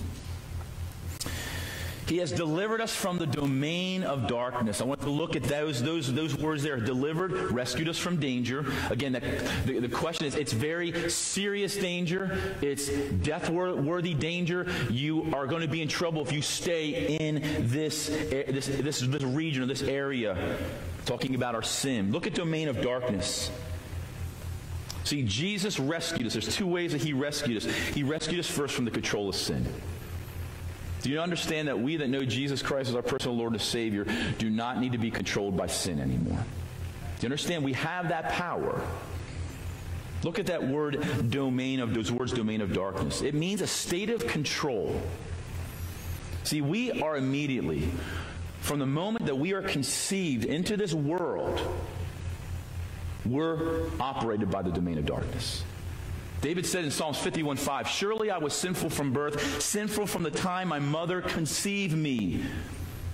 He 2.07 2.17
has 2.19 2.31
delivered 2.31 2.79
us 2.79 2.95
from 2.95 3.17
the 3.17 3.27
domain 3.27 4.03
of 4.03 4.27
darkness. 4.27 4.79
I 4.79 4.85
want 4.85 5.01
to 5.01 5.09
look 5.09 5.35
at 5.35 5.43
those, 5.43 5.83
those, 5.83 6.13
those 6.13 6.37
words 6.37 6.63
there. 6.63 6.77
Delivered, 6.77 7.51
rescued 7.51 7.89
us 7.89 7.97
from 7.97 8.17
danger. 8.17 8.65
Again, 8.89 9.11
the, 9.11 9.19
the, 9.65 9.79
the 9.79 9.89
question 9.89 10.25
is, 10.25 10.35
it's 10.35 10.53
very 10.53 11.09
serious 11.09 11.75
danger. 11.75 12.39
It's 12.61 12.87
death-worthy 12.87 14.13
danger. 14.13 14.65
You 14.89 15.33
are 15.33 15.47
going 15.47 15.63
to 15.63 15.67
be 15.67 15.81
in 15.81 15.89
trouble 15.89 16.21
if 16.21 16.31
you 16.31 16.41
stay 16.41 17.17
in 17.17 17.41
this, 17.67 18.07
this, 18.07 18.67
this, 18.67 18.99
this 18.99 19.23
region 19.23 19.63
or 19.63 19.65
this 19.65 19.81
area. 19.81 20.57
Talking 21.05 21.35
about 21.35 21.55
our 21.55 21.63
sin. 21.63 22.13
Look 22.13 22.25
at 22.25 22.33
domain 22.33 22.69
of 22.69 22.81
darkness. 22.81 23.51
See, 25.03 25.23
Jesus 25.23 25.77
rescued 25.79 26.27
us. 26.27 26.33
There's 26.33 26.55
two 26.55 26.67
ways 26.67 26.93
that 26.93 27.01
he 27.01 27.11
rescued 27.11 27.57
us. 27.57 27.65
He 27.93 28.03
rescued 28.03 28.39
us 28.39 28.49
first 28.49 28.75
from 28.75 28.85
the 28.85 28.91
control 28.91 29.29
of 29.29 29.35
sin. 29.35 29.65
Do 31.01 31.09
you 31.09 31.19
understand 31.19 31.67
that 31.67 31.79
we 31.79 31.97
that 31.97 32.09
know 32.09 32.25
Jesus 32.25 32.61
Christ 32.61 32.89
as 32.89 32.95
our 32.95 33.01
personal 33.01 33.37
Lord 33.37 33.53
and 33.53 33.61
Savior 33.61 34.05
do 34.37 34.49
not 34.49 34.79
need 34.79 34.93
to 34.93 34.97
be 34.97 35.11
controlled 35.11 35.55
by 35.55 35.67
sin 35.67 35.99
anymore? 35.99 36.43
Do 37.19 37.21
you 37.21 37.27
understand? 37.27 37.63
We 37.63 37.73
have 37.73 38.09
that 38.09 38.29
power. 38.29 38.81
Look 40.23 40.39
at 40.39 40.47
that 40.47 40.67
word 40.67 41.29
domain 41.29 41.79
of 41.79 41.93
those 41.93 42.11
words 42.11 42.33
domain 42.33 42.61
of 42.61 42.73
darkness. 42.73 43.21
It 43.21 43.35
means 43.35 43.61
a 43.61 43.67
state 43.67 44.09
of 44.09 44.25
control. 44.27 44.99
See, 46.43 46.61
we 46.61 47.01
are 47.01 47.17
immediately, 47.17 47.87
from 48.61 48.79
the 48.79 48.85
moment 48.85 49.27
that 49.27 49.37
we 49.37 49.53
are 49.53 49.61
conceived 49.61 50.45
into 50.45 50.77
this 50.77 50.93
world, 50.93 51.61
We're 53.27 53.89
operated 53.99 54.49
by 54.49 54.61
the 54.61 54.71
domain 54.71 54.97
of 54.97 55.05
darkness. 55.05 55.63
David 56.41 56.65
said 56.65 56.85
in 56.85 56.91
Psalms 56.91 57.17
51:5, 57.17 57.87
Surely 57.87 58.29
I 58.29 58.37
was 58.37 58.53
sinful 58.53 58.89
from 58.89 59.11
birth, 59.11 59.61
sinful 59.61 60.07
from 60.07 60.23
the 60.23 60.31
time 60.31 60.67
my 60.67 60.79
mother 60.79 61.21
conceived 61.21 61.97
me. 61.97 62.43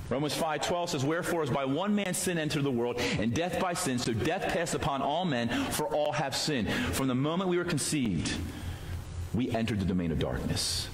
Romans 0.10 0.36
5:12 0.36 0.90
says, 0.90 1.06
Wherefore 1.06 1.44
as 1.44 1.50
by 1.50 1.66
one 1.66 1.96
man 1.96 2.14
sin 2.14 2.38
entered 2.38 2.64
the 2.64 2.72
world, 2.72 3.00
and 3.20 3.34
death 3.34 3.60
by 3.60 3.74
sin, 3.74 3.98
so 3.98 4.14
death 4.14 4.54
passed 4.54 4.76
upon 4.76 5.02
all 5.02 5.26
men, 5.26 5.48
for 5.72 5.86
all 5.88 6.12
have 6.12 6.36
sinned. 6.36 6.70
From 6.70 7.08
the 7.08 7.16
moment 7.16 7.50
we 7.50 7.58
were 7.58 7.64
conceived, 7.64 8.34
we 9.34 9.50
entered 9.52 9.80
the 9.80 9.86
domain 9.86 10.12
of 10.12 10.20
darkness. 10.20 10.90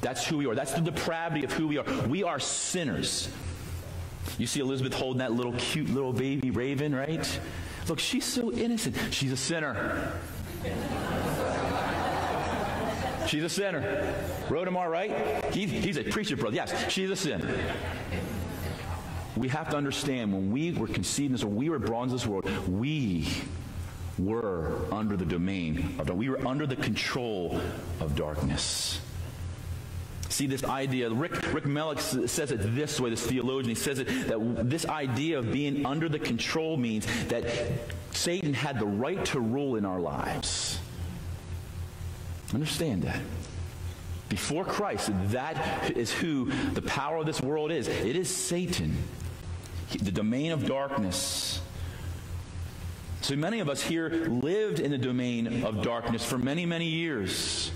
That's 0.00 0.26
who 0.26 0.38
we 0.38 0.46
are. 0.46 0.54
That's 0.54 0.72
the 0.72 0.80
depravity 0.80 1.44
of 1.44 1.52
who 1.52 1.68
we 1.68 1.76
are. 1.76 1.84
We 2.08 2.24
are 2.24 2.40
sinners. 2.40 3.28
You 4.38 4.46
see 4.46 4.60
Elizabeth 4.60 4.94
holding 4.94 5.18
that 5.18 5.32
little 5.32 5.52
cute 5.52 5.90
little 5.90 6.12
baby 6.12 6.50
raven, 6.50 6.94
right? 6.94 7.40
Look, 7.86 7.98
she's 7.98 8.24
so 8.24 8.50
innocent. 8.52 8.96
She's 9.10 9.32
a 9.32 9.36
sinner. 9.36 10.12
She's 13.30 13.44
a 13.44 13.48
sinner. 13.48 14.12
Rodemar, 14.48 14.90
right? 14.90 15.44
He, 15.54 15.64
he's 15.64 15.96
a 15.96 16.02
preacher 16.02 16.36
brother. 16.36 16.56
Yes, 16.56 16.90
she's 16.90 17.10
a 17.10 17.14
sinner. 17.14 17.48
We 19.36 19.46
have 19.46 19.70
to 19.70 19.76
understand 19.76 20.32
when 20.32 20.50
we 20.50 20.72
were 20.72 20.88
conceived 20.88 21.26
in 21.26 21.32
this 21.34 21.44
world, 21.44 21.56
we 21.56 21.70
were 21.70 21.78
brought 21.78 22.02
into 22.02 22.16
this 22.16 22.26
world, 22.26 22.50
we 22.68 23.28
were 24.18 24.80
under 24.90 25.16
the 25.16 25.24
domain 25.24 25.94
of 26.00 26.10
we 26.10 26.28
were 26.28 26.44
under 26.44 26.66
the 26.66 26.74
control 26.74 27.60
of 28.00 28.16
darkness. 28.16 29.00
See 30.28 30.48
this 30.48 30.64
idea, 30.64 31.08
Rick, 31.08 31.52
Rick 31.52 31.64
Melick 31.64 32.28
says 32.28 32.50
it 32.50 32.74
this 32.74 32.98
way, 32.98 33.10
this 33.10 33.24
theologian, 33.24 33.68
he 33.68 33.76
says 33.76 34.00
it 34.00 34.08
that 34.26 34.68
this 34.68 34.86
idea 34.86 35.38
of 35.38 35.52
being 35.52 35.86
under 35.86 36.08
the 36.08 36.18
control 36.18 36.76
means 36.76 37.06
that 37.28 37.44
Satan 38.10 38.54
had 38.54 38.80
the 38.80 38.86
right 38.86 39.24
to 39.26 39.38
rule 39.38 39.76
in 39.76 39.84
our 39.84 40.00
lives. 40.00 40.79
Understand 42.54 43.02
that. 43.02 43.20
Before 44.28 44.64
Christ, 44.64 45.10
that 45.30 45.96
is 45.96 46.12
who 46.12 46.50
the 46.72 46.82
power 46.82 47.18
of 47.18 47.26
this 47.26 47.40
world 47.40 47.72
is. 47.72 47.88
It 47.88 48.16
is 48.16 48.34
Satan, 48.34 48.96
the 50.00 50.12
domain 50.12 50.52
of 50.52 50.66
darkness. 50.66 51.60
So 53.22 53.36
many 53.36 53.60
of 53.60 53.68
us 53.68 53.82
here 53.82 54.08
lived 54.08 54.80
in 54.80 54.90
the 54.90 54.98
domain 54.98 55.64
of 55.64 55.82
darkness 55.82 56.24
for 56.24 56.38
many, 56.38 56.64
many 56.64 56.86
years 56.86 57.70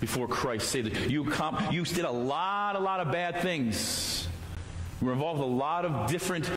before 0.00 0.28
Christ 0.28 0.70
saved 0.70 0.96
us. 0.96 1.06
You, 1.06 1.30
you 1.70 1.84
did 1.84 2.04
a 2.04 2.10
lot, 2.10 2.76
a 2.76 2.80
lot 2.80 3.00
of 3.00 3.12
bad 3.12 3.40
things. 3.40 4.26
You 5.00 5.06
were 5.06 5.12
involved 5.12 5.40
with 5.40 5.48
a 5.48 5.52
lot 5.52 5.84
of 5.84 6.10
different 6.10 6.50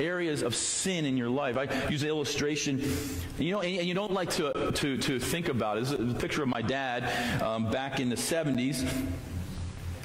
areas 0.00 0.42
of 0.42 0.54
sin 0.54 1.04
in 1.04 1.16
your 1.16 1.30
life. 1.30 1.56
I 1.56 1.88
use 1.88 2.02
an 2.02 2.08
illustration, 2.08 2.80
you 3.38 3.52
know, 3.52 3.60
and, 3.60 3.86
you 3.86 3.94
don't 3.94 4.12
like 4.12 4.30
to, 4.30 4.72
to, 4.72 4.96
to 4.96 5.18
think 5.18 5.48
about 5.48 5.78
it. 5.78 5.84
This 5.84 5.92
is 5.92 6.12
a 6.12 6.18
picture 6.18 6.42
of 6.42 6.48
my 6.48 6.62
dad 6.62 7.42
um, 7.42 7.70
back 7.70 8.00
in 8.00 8.08
the 8.08 8.16
70s. 8.16 8.88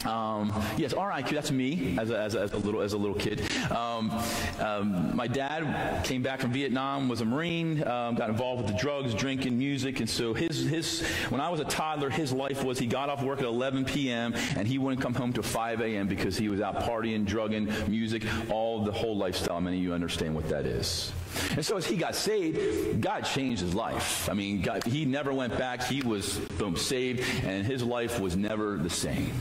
Um, 0.05 0.53
yes, 0.77 0.93
RIQ, 0.93 1.29
that's 1.29 1.51
me 1.51 1.97
as 1.97 2.09
a, 2.09 2.19
as 2.19 2.35
a, 2.35 2.41
as 2.41 2.53
a, 2.53 2.57
little, 2.57 2.81
as 2.81 2.93
a 2.93 2.97
little 2.97 3.15
kid. 3.15 3.41
Um, 3.71 4.11
um, 4.59 5.15
my 5.15 5.27
dad 5.27 6.03
came 6.03 6.21
back 6.21 6.39
from 6.39 6.51
Vietnam, 6.51 7.09
was 7.09 7.21
a 7.21 7.25
Marine, 7.25 7.85
um, 7.87 8.15
got 8.15 8.29
involved 8.29 8.63
with 8.63 8.71
the 8.71 8.79
drugs, 8.79 9.13
drinking, 9.13 9.57
music, 9.57 9.99
and 9.99 10.09
so 10.09 10.33
his, 10.33 10.65
his, 10.65 11.01
when 11.29 11.41
I 11.41 11.49
was 11.49 11.59
a 11.59 11.65
toddler, 11.65 12.09
his 12.09 12.31
life 12.31 12.63
was 12.63 12.79
he 12.79 12.85
got 12.85 13.09
off 13.09 13.23
work 13.23 13.39
at 13.39 13.45
11 13.45 13.85
p.m. 13.85 14.33
and 14.55 14.67
he 14.67 14.77
wouldn't 14.77 15.01
come 15.01 15.13
home 15.13 15.33
till 15.33 15.43
5 15.43 15.81
a.m. 15.81 16.07
because 16.07 16.37
he 16.37 16.49
was 16.49 16.61
out 16.61 16.79
partying, 16.81 17.25
drugging, 17.25 17.71
music, 17.87 18.23
all 18.49 18.83
the 18.83 18.91
whole 18.91 19.17
lifestyle. 19.17 19.59
Many 19.61 19.77
of 19.77 19.83
you 19.83 19.93
understand 19.93 20.35
what 20.35 20.47
that 20.49 20.65
is. 20.65 21.11
And 21.51 21.65
so 21.65 21.77
as 21.77 21.85
he 21.85 21.97
got 21.97 22.15
saved, 22.15 23.01
God 23.01 23.21
changed 23.21 23.61
his 23.61 23.75
life. 23.75 24.29
I 24.29 24.33
mean, 24.33 24.61
God, 24.61 24.83
he 24.85 25.05
never 25.05 25.33
went 25.33 25.57
back. 25.57 25.83
He 25.83 26.01
was, 26.01 26.37
boom, 26.57 26.75
saved, 26.75 27.23
and 27.43 27.65
his 27.65 27.83
life 27.83 28.19
was 28.19 28.35
never 28.35 28.77
the 28.77 28.89
same. 28.89 29.31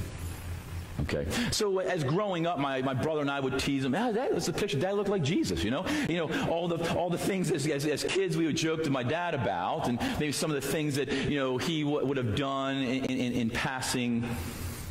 Okay. 1.02 1.26
So 1.50 1.78
as 1.80 2.02
growing 2.04 2.46
up, 2.46 2.58
my, 2.58 2.80
my 2.82 2.94
brother 2.94 3.20
and 3.20 3.30
I 3.30 3.40
would 3.40 3.58
tease 3.58 3.84
him, 3.84 3.94
ah, 3.94 4.12
that 4.12 4.34
the 4.34 4.52
picture. 4.52 4.78
Dad 4.78 4.94
looked 4.94 5.10
like 5.10 5.22
Jesus, 5.22 5.62
you 5.62 5.70
know? 5.70 5.84
You 6.08 6.26
know, 6.26 6.48
all 6.48 6.68
the, 6.68 6.94
all 6.96 7.10
the 7.10 7.18
things 7.18 7.50
as, 7.50 7.66
as, 7.66 7.84
as, 7.86 8.04
kids 8.04 8.36
we 8.36 8.46
would 8.46 8.56
joke 8.56 8.84
to 8.84 8.90
my 8.90 9.02
dad 9.02 9.34
about, 9.34 9.88
and 9.88 10.00
maybe 10.18 10.32
some 10.32 10.50
of 10.50 10.60
the 10.60 10.66
things 10.66 10.96
that, 10.96 11.12
you 11.12 11.38
know, 11.38 11.58
he 11.58 11.84
would 11.84 12.16
have 12.16 12.34
done 12.36 12.76
in, 12.76 13.04
in, 13.04 13.32
in 13.32 13.50
passing. 13.50 14.24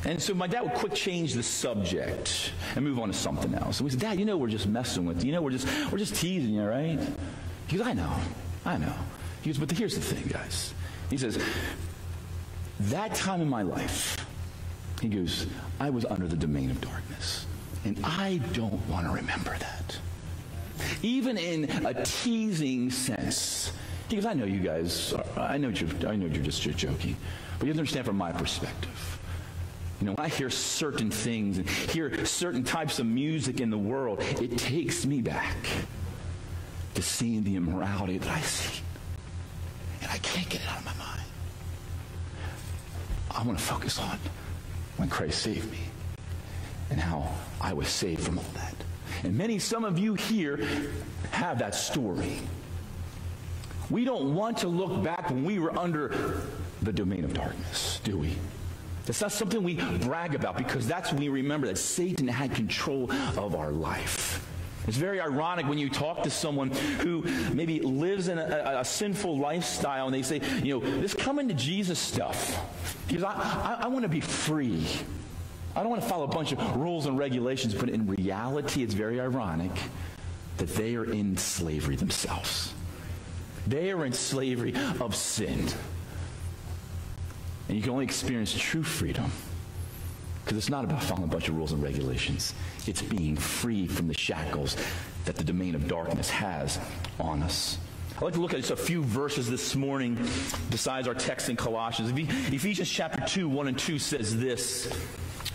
And 0.05 0.21
so 0.21 0.33
my 0.35 0.47
dad 0.47 0.62
would 0.62 0.74
quick 0.74 0.93
change 0.93 1.33
the 1.33 1.43
subject 1.43 2.51
and 2.75 2.85
move 2.85 3.00
on 3.00 3.07
to 3.07 3.13
something 3.13 3.53
else. 3.55 3.79
And 3.79 3.85
we 3.85 3.91
said, 3.91 4.00
Dad, 4.00 4.19
you 4.19 4.25
know 4.25 4.38
we're 4.38 4.50
just 4.50 4.67
messing 4.67 5.05
with 5.05 5.24
you. 5.24 5.27
You 5.27 5.35
know 5.35 5.41
we're 5.41 5.51
just, 5.51 5.67
we're 5.91 5.97
just 5.97 6.15
teasing 6.15 6.53
you, 6.53 6.63
right? 6.63 7.00
He 7.67 7.77
goes, 7.77 7.88
I 7.88 7.93
know. 7.93 8.15
I 8.65 8.77
know. 8.77 8.93
He 9.41 9.50
goes, 9.50 9.57
but 9.57 9.71
here's 9.71 9.95
the 9.95 10.01
thing, 10.01 10.24
guys. 10.27 10.74
He 11.09 11.17
says, 11.17 11.39
that 12.79 13.15
time 13.15 13.41
in 13.41 13.50
my 13.50 13.62
life, 13.62 14.25
he 15.12 15.19
goes, 15.19 15.47
I 15.79 15.89
was 15.89 16.05
under 16.05 16.27
the 16.27 16.35
domain 16.35 16.71
of 16.71 16.81
darkness. 16.81 17.45
And 17.83 18.00
I 18.03 18.41
don't 18.53 18.88
want 18.89 19.05
to 19.05 19.12
remember 19.13 19.55
that. 19.59 19.97
Even 21.01 21.38
in 21.38 21.69
a 21.85 22.03
teasing 22.03 22.89
sense. 22.89 23.71
He 24.09 24.15
goes, 24.15 24.25
I 24.25 24.33
know 24.33 24.45
you 24.45 24.59
guys, 24.59 25.13
are, 25.13 25.25
I 25.38 25.57
know 25.57 25.69
you're, 25.69 26.09
I 26.09 26.15
know 26.15 26.25
you're 26.25 26.43
just 26.43 26.65
you're 26.65 26.74
joking. 26.74 27.15
But 27.59 27.65
you 27.65 27.69
have 27.69 27.75
to 27.75 27.81
understand 27.81 28.05
from 28.05 28.17
my 28.17 28.31
perspective. 28.31 29.19
You 30.01 30.07
know, 30.07 30.13
when 30.13 30.25
I 30.25 30.29
hear 30.29 30.50
certain 30.50 31.09
things 31.09 31.57
and 31.57 31.69
hear 31.69 32.25
certain 32.25 32.63
types 32.63 33.00
of 33.00 33.05
music 33.05 33.62
in 33.62 33.69
the 33.69 33.77
world, 33.77 34.19
it 34.21 34.57
takes 34.57 35.05
me 35.05 35.21
back 35.21 35.55
to 36.95 37.01
seeing 37.01 37.43
the 37.43 37.55
immorality 37.55 38.17
that 38.17 38.29
I 38.29 38.41
see. 38.41 38.81
And 40.01 40.12
I 40.12 40.17
can't 40.17 40.50
get 40.50 40.62
it 40.62 40.67
out 40.67 40.79
of 40.79 40.85
my 40.85 40.93
mind. 40.95 41.21
I 43.31 43.43
want 43.43 43.57
to 43.57 43.63
focus 43.63 44.00
on 44.00 44.17
when 44.97 45.09
Christ 45.09 45.41
saved 45.41 45.71
me 45.71 45.79
and 46.89 46.99
how 46.99 47.31
I 47.59 47.73
was 47.73 47.87
saved 47.87 48.21
from 48.21 48.37
all 48.37 48.45
that. 48.53 48.75
And 49.23 49.37
many, 49.37 49.59
some 49.59 49.83
of 49.83 49.97
you 49.97 50.13
here 50.13 50.67
have 51.31 51.59
that 51.59 51.75
story. 51.75 52.39
We 53.89 54.05
don't 54.05 54.33
want 54.33 54.57
to 54.59 54.67
look 54.67 55.03
back 55.03 55.29
when 55.29 55.43
we 55.43 55.59
were 55.59 55.77
under 55.77 56.41
the 56.81 56.93
domain 56.93 57.23
of 57.23 57.33
darkness, 57.33 57.99
do 58.03 58.17
we? 58.17 58.35
That's 59.05 59.21
not 59.21 59.31
something 59.31 59.63
we 59.63 59.75
brag 59.75 60.33
about 60.33 60.57
because 60.57 60.87
that's 60.87 61.11
when 61.11 61.21
we 61.21 61.29
remember 61.29 61.67
that 61.67 61.77
Satan 61.77 62.27
had 62.27 62.55
control 62.55 63.11
of 63.11 63.55
our 63.55 63.71
life. 63.71 64.45
It's 64.87 64.97
very 64.97 65.19
ironic 65.19 65.67
when 65.67 65.77
you 65.77 65.89
talk 65.89 66.23
to 66.23 66.29
someone 66.29 66.69
who 66.99 67.23
maybe 67.53 67.79
lives 67.79 68.27
in 68.27 68.37
a, 68.37 68.43
a, 68.43 68.79
a 68.81 68.85
sinful 68.85 69.37
lifestyle 69.37 70.05
and 70.05 70.13
they 70.13 70.21
say, 70.21 70.41
you 70.63 70.79
know, 70.79 70.99
this 70.99 71.13
coming 71.13 71.47
to 71.47 71.53
Jesus 71.53 71.97
stuff. 71.97 72.85
Because 73.07 73.24
I, 73.24 73.33
I, 73.33 73.77
I 73.83 73.88
want 73.88 74.03
to 74.03 74.09
be 74.09 74.21
free. 74.21 74.85
I 75.75 75.81
don't 75.81 75.89
want 75.89 76.01
to 76.01 76.07
follow 76.07 76.24
a 76.24 76.27
bunch 76.27 76.51
of 76.51 76.77
rules 76.77 77.05
and 77.05 77.17
regulations, 77.17 77.74
but 77.74 77.89
in 77.89 78.07
reality, 78.07 78.83
it's 78.83 78.93
very 78.93 79.19
ironic 79.19 79.71
that 80.57 80.69
they 80.69 80.95
are 80.95 81.12
in 81.12 81.38
slavery 81.38 81.95
themselves. 81.95 82.74
They 83.67 83.91
are 83.91 84.05
in 84.05 84.13
slavery 84.13 84.74
of 85.00 85.15
sin. 85.15 85.67
And 87.67 87.75
you 87.75 87.81
can 87.81 87.91
only 87.91 88.05
experience 88.05 88.53
true 88.53 88.83
freedom 88.83 89.31
because 90.43 90.57
it's 90.59 90.69
not 90.69 90.85
about 90.85 91.01
following 91.01 91.24
a 91.24 91.31
bunch 91.31 91.50
of 91.50 91.55
rules 91.55 91.71
and 91.71 91.81
regulations. 91.81 92.53
It's 92.85 93.01
being 93.01 93.35
free 93.35 93.88
from 93.88 94.07
the 94.07 94.13
shackles 94.13 94.77
that 95.25 95.35
the 95.35 95.43
domain 95.43 95.74
of 95.74 95.88
darkness 95.88 96.29
has 96.29 96.79
on 97.19 97.41
us. 97.41 97.79
I'd 98.15 98.21
like 98.21 98.33
to 98.35 98.41
look 98.41 98.53
at 98.53 98.59
just 98.59 98.71
a 98.71 98.77
few 98.77 99.03
verses 99.03 99.50
this 99.50 99.75
morning 99.75 100.17
besides 100.69 101.07
our 101.07 101.13
text 101.13 101.50
in 101.50 101.55
Colossians. 101.57 102.12
Ephesians 102.53 102.89
chapter 102.89 103.21
2, 103.25 103.50
1 103.50 103.67
and 103.67 103.77
2 103.77 104.00
says 104.00 104.39
this. 104.39 104.88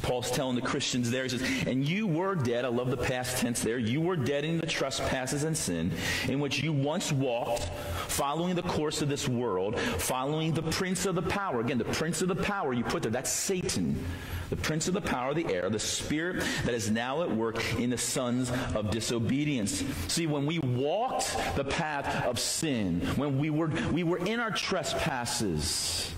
Paul's 0.02 0.30
telling 0.30 0.56
the 0.56 0.62
Christians 0.62 1.10
there, 1.10 1.24
he 1.24 1.28
says, 1.28 1.42
And 1.66 1.86
you 1.86 2.06
were 2.06 2.34
dead. 2.34 2.64
I 2.64 2.68
love 2.68 2.90
the 2.90 2.96
past 2.96 3.38
tense 3.38 3.62
there. 3.62 3.78
You 3.78 4.00
were 4.00 4.16
dead 4.16 4.44
in 4.44 4.58
the 4.58 4.66
trespasses 4.66 5.44
and 5.44 5.56
sin 5.56 5.92
in 6.28 6.40
which 6.40 6.62
you 6.62 6.72
once 6.72 7.12
walked, 7.12 7.64
following 8.08 8.54
the 8.54 8.62
course 8.62 9.02
of 9.02 9.08
this 9.08 9.28
world, 9.28 9.78
following 9.78 10.52
the 10.52 10.62
prince 10.62 11.06
of 11.06 11.14
the 11.14 11.22
power. 11.22 11.60
Again, 11.60 11.78
the 11.78 11.84
prince 11.84 12.22
of 12.22 12.28
the 12.28 12.36
power 12.36 12.72
you 12.72 12.84
put 12.84 13.02
there, 13.02 13.12
that's 13.12 13.30
Satan. 13.30 14.04
The 14.48 14.56
prince 14.56 14.88
of 14.88 14.94
the 14.94 15.00
power 15.00 15.30
of 15.30 15.36
the 15.36 15.46
air, 15.46 15.70
the 15.70 15.78
spirit 15.78 16.44
that 16.64 16.74
is 16.74 16.90
now 16.90 17.22
at 17.22 17.30
work 17.30 17.78
in 17.78 17.90
the 17.90 17.98
sons 17.98 18.50
of 18.74 18.90
disobedience. 18.90 19.84
See, 20.08 20.26
when 20.26 20.44
we 20.44 20.58
walked 20.58 21.36
the 21.54 21.64
path 21.64 22.26
of 22.26 22.38
sin, 22.40 23.00
when 23.14 23.38
we 23.38 23.50
were, 23.50 23.68
we 23.92 24.02
were 24.02 24.18
in 24.18 24.40
our 24.40 24.50
trespasses, 24.50 26.12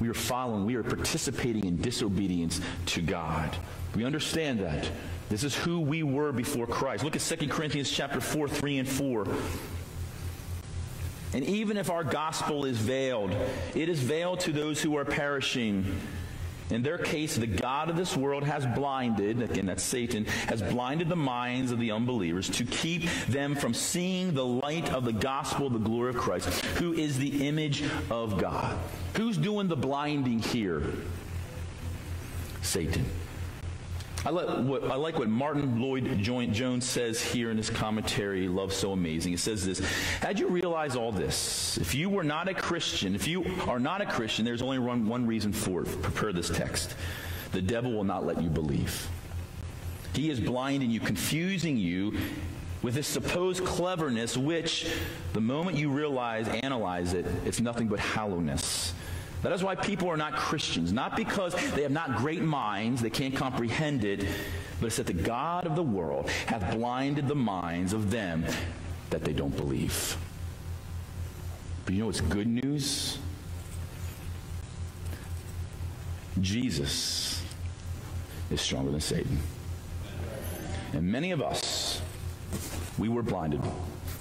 we 0.00 0.08
are 0.08 0.14
following, 0.14 0.64
we 0.64 0.76
are 0.76 0.82
participating 0.82 1.66
in 1.66 1.76
disobedience 1.76 2.60
to 2.86 3.02
God. 3.02 3.54
We 3.94 4.04
understand 4.04 4.60
that. 4.60 4.90
This 5.28 5.44
is 5.44 5.54
who 5.54 5.80
we 5.80 6.02
were 6.02 6.32
before 6.32 6.66
Christ. 6.66 7.04
Look 7.04 7.14
at 7.14 7.22
2 7.22 7.48
Corinthians 7.48 7.90
chapter 7.90 8.20
4, 8.20 8.48
3 8.48 8.78
and 8.78 8.88
4. 8.88 9.26
And 11.32 11.44
even 11.44 11.76
if 11.76 11.90
our 11.90 12.02
gospel 12.02 12.64
is 12.64 12.78
veiled, 12.78 13.32
it 13.74 13.88
is 13.88 14.00
veiled 14.00 14.40
to 14.40 14.52
those 14.52 14.82
who 14.82 14.96
are 14.96 15.04
perishing, 15.04 16.00
In 16.70 16.82
their 16.82 16.98
case, 16.98 17.36
the 17.36 17.46
God 17.46 17.90
of 17.90 17.96
this 17.96 18.16
world 18.16 18.44
has 18.44 18.64
blinded, 18.66 19.42
again, 19.42 19.66
that's 19.66 19.82
Satan, 19.82 20.24
has 20.24 20.62
blinded 20.62 21.08
the 21.08 21.16
minds 21.16 21.72
of 21.72 21.78
the 21.78 21.90
unbelievers 21.90 22.48
to 22.50 22.64
keep 22.64 23.08
them 23.28 23.54
from 23.54 23.74
seeing 23.74 24.34
the 24.34 24.44
light 24.44 24.92
of 24.92 25.04
the 25.04 25.12
gospel, 25.12 25.68
the 25.68 25.78
glory 25.78 26.10
of 26.10 26.16
Christ, 26.16 26.48
who 26.76 26.92
is 26.92 27.18
the 27.18 27.48
image 27.48 27.84
of 28.10 28.38
God. 28.38 28.78
Who's 29.16 29.36
doing 29.36 29.68
the 29.68 29.76
blinding 29.76 30.38
here? 30.38 30.82
Satan. 32.62 33.04
I 34.24 34.28
like, 34.28 34.48
what, 34.66 34.84
I 34.84 34.96
like 34.96 35.18
what 35.18 35.30
Martyn 35.30 35.80
Lloyd-Jones 35.80 36.84
says 36.84 37.22
here 37.22 37.50
in 37.50 37.56
his 37.56 37.70
commentary, 37.70 38.48
Love 38.48 38.72
So 38.72 38.92
Amazing. 38.92 39.32
It 39.32 39.40
says 39.40 39.64
this 39.64 39.78
Had 40.20 40.38
you 40.38 40.48
realized 40.48 40.96
all 40.96 41.10
this, 41.10 41.78
if 41.78 41.94
you 41.94 42.10
were 42.10 42.24
not 42.24 42.46
a 42.46 42.52
Christian, 42.54 43.14
if 43.14 43.26
you 43.26 43.44
are 43.66 43.80
not 43.80 44.02
a 44.02 44.06
Christian, 44.06 44.44
there's 44.44 44.60
only 44.60 44.78
one, 44.78 45.08
one 45.08 45.26
reason 45.26 45.52
for 45.52 45.82
it. 45.82 46.02
Prepare 46.02 46.34
this 46.34 46.50
text. 46.50 46.94
The 47.52 47.62
devil 47.62 47.92
will 47.92 48.04
not 48.04 48.26
let 48.26 48.42
you 48.42 48.50
believe. 48.50 49.08
He 50.14 50.28
is 50.28 50.38
blinding 50.38 50.90
you, 50.90 51.00
confusing 51.00 51.78
you 51.78 52.18
with 52.82 52.94
this 52.94 53.06
supposed 53.06 53.64
cleverness, 53.64 54.36
which, 54.36 54.90
the 55.32 55.40
moment 55.40 55.78
you 55.78 55.90
realize, 55.90 56.46
analyze 56.48 57.14
it, 57.14 57.26
it's 57.44 57.60
nothing 57.60 57.88
but 57.88 58.00
hollowness. 58.00 58.89
That 59.42 59.52
is 59.52 59.62
why 59.64 59.74
people 59.74 60.08
are 60.08 60.16
not 60.16 60.36
Christians. 60.36 60.92
Not 60.92 61.16
because 61.16 61.54
they 61.72 61.82
have 61.82 61.90
not 61.90 62.16
great 62.16 62.42
minds, 62.42 63.00
they 63.00 63.10
can't 63.10 63.34
comprehend 63.34 64.04
it, 64.04 64.26
but 64.80 64.86
it's 64.86 64.96
that 64.96 65.06
the 65.06 65.14
God 65.14 65.66
of 65.66 65.76
the 65.76 65.82
world 65.82 66.28
hath 66.46 66.74
blinded 66.76 67.26
the 67.26 67.34
minds 67.34 67.92
of 67.92 68.10
them 68.10 68.44
that 69.08 69.24
they 69.24 69.32
don't 69.32 69.56
believe. 69.56 70.16
But 71.84 71.94
you 71.94 72.00
know 72.00 72.06
what's 72.06 72.20
good 72.20 72.46
news? 72.46 73.18
Jesus 76.40 77.42
is 78.50 78.60
stronger 78.60 78.90
than 78.90 79.00
Satan. 79.00 79.38
And 80.92 81.02
many 81.10 81.30
of 81.30 81.40
us, 81.40 82.00
we 82.98 83.08
were 83.08 83.22
blinded. 83.22 83.62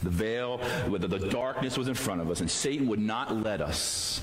The 0.04 0.10
veil, 0.10 0.60
the, 0.88 1.08
the 1.08 1.30
darkness 1.30 1.78
was 1.78 1.88
in 1.88 1.94
front 1.94 2.22
of 2.22 2.30
us, 2.30 2.42
and 2.42 2.50
Satan 2.50 2.88
would 2.88 3.00
not 3.00 3.36
let 3.36 3.62
us. 3.62 4.22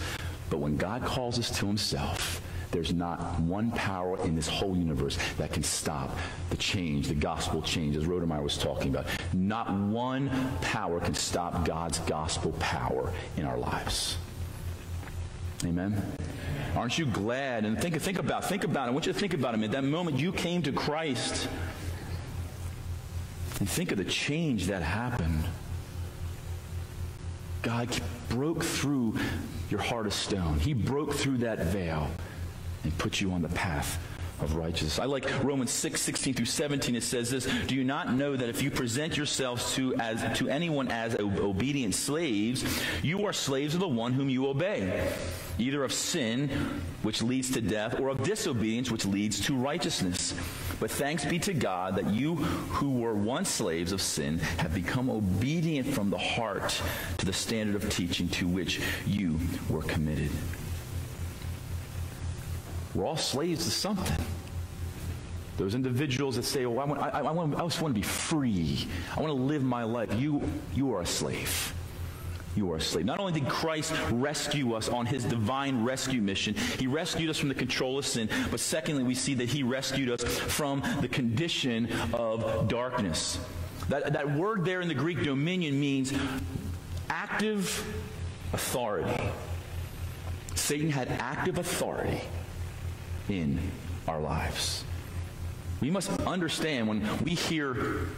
But 0.51 0.59
when 0.59 0.77
God 0.77 1.05
calls 1.05 1.39
us 1.39 1.51
to 1.59 1.67
himself, 1.67 2.41
there's 2.71 2.93
not 2.93 3.41
one 3.41 3.71
power 3.71 4.23
in 4.25 4.35
this 4.35 4.49
whole 4.49 4.77
universe 4.77 5.19
that 5.39 5.53
can 5.53 5.63
stop 5.63 6.17
the 6.51 6.57
change, 6.57 7.09
the 7.09 7.15
gospel 7.15 7.63
change, 7.63 7.97
as 7.97 8.05
Rodemeyer 8.05 8.43
was 8.43 8.59
talking 8.59 8.95
about. 8.95 9.07
Not 9.33 9.73
one 9.73 10.31
power 10.61 11.01
can 11.01 11.15
stop 11.15 11.65
God's 11.65 11.99
gospel 12.01 12.53
power 12.59 13.13
in 13.37 13.45
our 13.45 13.57
lives. 13.57 14.19
Amen. 15.65 16.01
Aren't 16.77 16.99
you 16.99 17.07
glad? 17.07 17.65
And 17.65 17.81
think, 17.81 18.01
think 18.01 18.19
about, 18.19 18.45
think 18.45 18.65
about 18.65 18.89
it. 18.89 18.91
I 18.91 18.93
want 18.93 19.07
you 19.07 19.13
to 19.13 19.19
think 19.19 19.33
about 19.33 19.55
it. 19.55 19.63
At 19.65 19.73
that 19.73 19.85
moment 19.85 20.19
you 20.19 20.33
came 20.33 20.63
to 20.63 20.73
Christ, 20.73 21.49
and 23.59 23.69
think 23.69 23.91
of 23.91 23.99
the 23.99 24.05
change 24.05 24.67
that 24.67 24.83
happened. 24.83 25.45
God 27.67 27.89
broke 28.29 28.63
through 28.63 29.19
your 29.71 29.81
heart 29.81 30.07
of 30.07 30.15
stone. 30.15 30.61
He 30.61 30.73
broke 30.73 31.13
through 31.13 31.39
that 31.39 31.59
veil 31.59 32.09
and 32.85 32.97
put 32.97 33.21
you 33.21 33.33
on 33.33 33.43
the 33.43 33.49
path 33.49 33.99
of 34.41 34.55
righteousness. 34.55 35.01
I 35.01 35.07
like 35.07 35.29
Romans 35.43 35.73
6, 35.73 36.01
16 36.01 36.35
through 36.35 36.47
17. 36.47 36.95
It 36.95 37.03
says 37.03 37.29
this, 37.29 37.49
Do 37.67 37.75
you 37.75 37.83
not 37.83 38.15
know 38.15 38.37
that 38.37 38.49
if 38.49 38.63
you 38.63 38.71
present 38.71 39.17
yourselves 39.17 39.75
to, 39.75 39.97
as, 39.97 40.39
to 40.39 40.49
anyone 40.49 40.93
as 40.93 41.17
obedient 41.17 41.97
slaves, 41.97 42.65
you 43.03 43.27
are 43.27 43.33
slaves 43.33 43.75
of 43.75 43.81
the 43.81 43.89
one 43.89 44.13
whom 44.13 44.29
you 44.31 44.47
obey, 44.47 45.13
either 45.59 45.85
of 45.85 45.93
sin, 45.93 46.49
which 47.03 47.23
leads 47.23 47.51
to 47.53 47.61
death, 47.61 47.99
or 48.01 48.09
of 48.09 48.23
disobedience, 48.23 48.91
which 48.91 49.07
leads 49.07 49.41
to 49.47 49.57
righteousness. 49.57 50.35
But 50.79 50.91
thanks 50.91 51.25
be 51.25 51.39
to 51.41 51.55
God 51.55 51.97
that 51.97 52.13
you 52.13 52.37
who 52.37 52.99
were 52.99 53.15
once 53.15 53.49
slaves 53.49 53.93
of 53.93 54.03
sin 54.03 54.39
have 54.59 54.75
become 54.75 55.09
obedient 55.09 55.87
from 55.87 56.11
the 56.11 56.19
heart 56.19 56.81
to 57.19 57.27
the 57.27 57.33
standard 57.33 57.83
of 57.83 57.89
teaching 57.91 58.29
to 58.31 58.47
which 58.47 58.81
you 59.07 59.39
were 59.69 59.83
committed. 59.83 60.31
We're 62.95 63.07
all 63.07 63.17
slaves 63.17 63.65
to 63.65 63.71
something. 63.71 64.25
Those 65.57 65.75
individuals 65.75 66.37
that 66.37 66.45
say, 66.45 66.67
"Oh, 66.67 66.79
I, 66.79 66.85
want, 66.85 67.01
I, 67.01 67.09
I, 67.09 67.31
want, 67.31 67.55
I 67.55 67.61
just 67.61 67.81
want 67.81 67.95
to 67.95 67.99
be 67.99 68.07
free. 68.07 68.87
I 69.17 69.21
want 69.21 69.31
to 69.35 69.43
live 69.43 69.63
my 69.63 69.85
life." 69.85 70.15
You, 70.15 70.43
you 70.75 70.95
are 70.95 71.01
a 71.01 71.07
slave. 71.07 71.73
You 72.57 72.73
are 72.73 72.77
a 72.77 72.81
slave. 72.81 73.05
Not 73.05 73.21
only 73.21 73.35
did 73.35 73.49
Christ 73.49 73.93
rescue 74.11 74.73
us 74.73 74.89
on 74.89 75.05
his 75.05 75.25
divine 75.25 75.85
rescue 75.85 76.23
mission, 76.23 76.55
he 76.79 76.87
rescued 76.87 77.29
us 77.29 77.39
from 77.39 77.51
the 77.51 77.55
control 77.55 77.99
of 77.99 78.07
sin, 78.07 78.31
but 78.51 78.61
secondly, 78.61 79.05
we 79.05 79.15
see 79.15 79.35
that 79.35 79.49
he 79.49 79.63
rescued 79.63 80.09
us 80.09 80.25
from 80.25 80.83
the 81.03 81.09
condition 81.09 81.89
of 82.15 82.67
darkness. 82.69 83.39
That, 83.91 84.15
that 84.15 84.35
word 84.35 84.65
there 84.65 84.81
in 84.81 84.89
the 84.89 84.95
Greek 84.95 85.23
dominion 85.23 85.79
means 85.79 86.13
active 87.11 87.85
authority. 88.53 89.23
Satan 90.55 90.91
had 90.91 91.09
active 91.21 91.59
authority 91.59 92.23
in 93.29 93.61
our 94.09 94.19
lives. 94.19 94.83
We 95.81 95.91
must 95.91 96.11
understand 96.23 96.89
when 96.89 97.07
we 97.23 97.35
hear, 97.35 98.09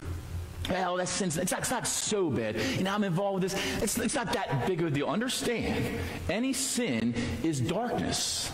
well, 0.69 0.97
that's 0.97 1.11
sin. 1.11 1.27
It's 1.27 1.51
not, 1.51 1.61
it's 1.61 1.71
not 1.71 1.87
so 1.87 2.29
bad. 2.29 2.55
You 2.77 2.83
know, 2.83 2.93
I'm 2.93 3.03
involved 3.03 3.43
with 3.43 3.51
this. 3.51 3.83
It's, 3.83 3.97
it's 3.97 4.15
not 4.15 4.33
that 4.33 4.67
big 4.67 4.81
of 4.81 4.87
a 4.87 4.91
deal. 4.91 5.07
Understand, 5.07 5.85
any 6.29 6.53
sin 6.53 7.13
is 7.43 7.59
darkness. 7.59 8.51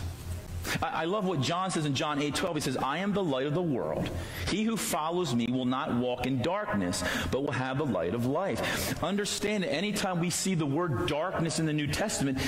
I, 0.82 1.02
I 1.02 1.06
love 1.06 1.26
what 1.26 1.42
John 1.42 1.72
says 1.72 1.86
in 1.86 1.94
John 1.94 2.22
8 2.22 2.36
12. 2.36 2.56
He 2.56 2.62
says, 2.62 2.78
I 2.78 3.00
am 3.00 3.14
the 3.14 3.24
light 3.24 3.46
of 3.46 3.54
the 3.54 3.62
world. 3.62 4.10
He 4.50 4.64
who 4.64 4.78
follows 4.78 5.36
me 5.36 5.48
will 5.52 5.66
not 5.66 5.94
walk 5.96 6.26
in 6.26 6.42
darkness, 6.42 7.04
but 7.32 7.44
will 7.44 7.52
have 7.52 7.78
the 7.78 7.86
light 7.86 8.14
of 8.14 8.26
life. 8.26 9.04
Understand 9.04 9.64
that 9.64 9.74
anytime 9.74 10.20
we 10.20 10.30
see 10.30 10.56
the 10.56 10.66
word 10.66 11.08
darkness 11.08 11.60
in 11.60 11.66
the 11.66 11.74
New 11.74 11.88
Testament, 11.88 12.40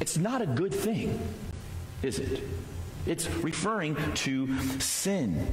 it's 0.00 0.16
not 0.16 0.42
a 0.42 0.46
good 0.46 0.74
thing, 0.74 1.20
is 2.02 2.18
it? 2.18 2.42
It's 3.06 3.28
referring 3.28 3.96
to 4.14 4.58
sin. 4.78 5.46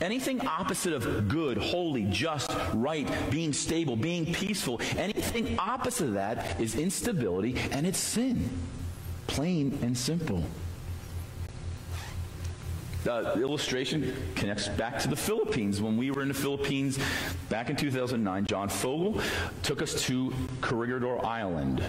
Anything 0.00 0.46
opposite 0.46 0.92
of 0.92 1.28
good, 1.28 1.56
holy, 1.56 2.04
just, 2.04 2.52
right, 2.74 3.08
being 3.30 3.52
stable, 3.52 3.96
being 3.96 4.32
peaceful, 4.32 4.80
anything 4.96 5.58
opposite 5.58 6.08
of 6.08 6.14
that 6.14 6.60
is 6.60 6.74
instability 6.74 7.56
and 7.72 7.86
it's 7.86 7.98
sin. 7.98 8.50
Plain 9.26 9.78
and 9.82 9.96
simple. 9.96 10.44
Uh, 13.08 13.34
the 13.34 13.40
illustration 13.40 14.14
connects 14.34 14.68
back 14.68 14.98
to 14.98 15.08
the 15.08 15.16
Philippines. 15.16 15.80
When 15.80 15.96
we 15.96 16.10
were 16.10 16.22
in 16.22 16.28
the 16.28 16.34
Philippines 16.34 16.98
back 17.48 17.70
in 17.70 17.76
2009, 17.76 18.46
John 18.46 18.68
Fogel 18.68 19.20
took 19.62 19.80
us 19.80 20.02
to 20.02 20.32
Corregidor 20.60 21.24
Island. 21.24 21.82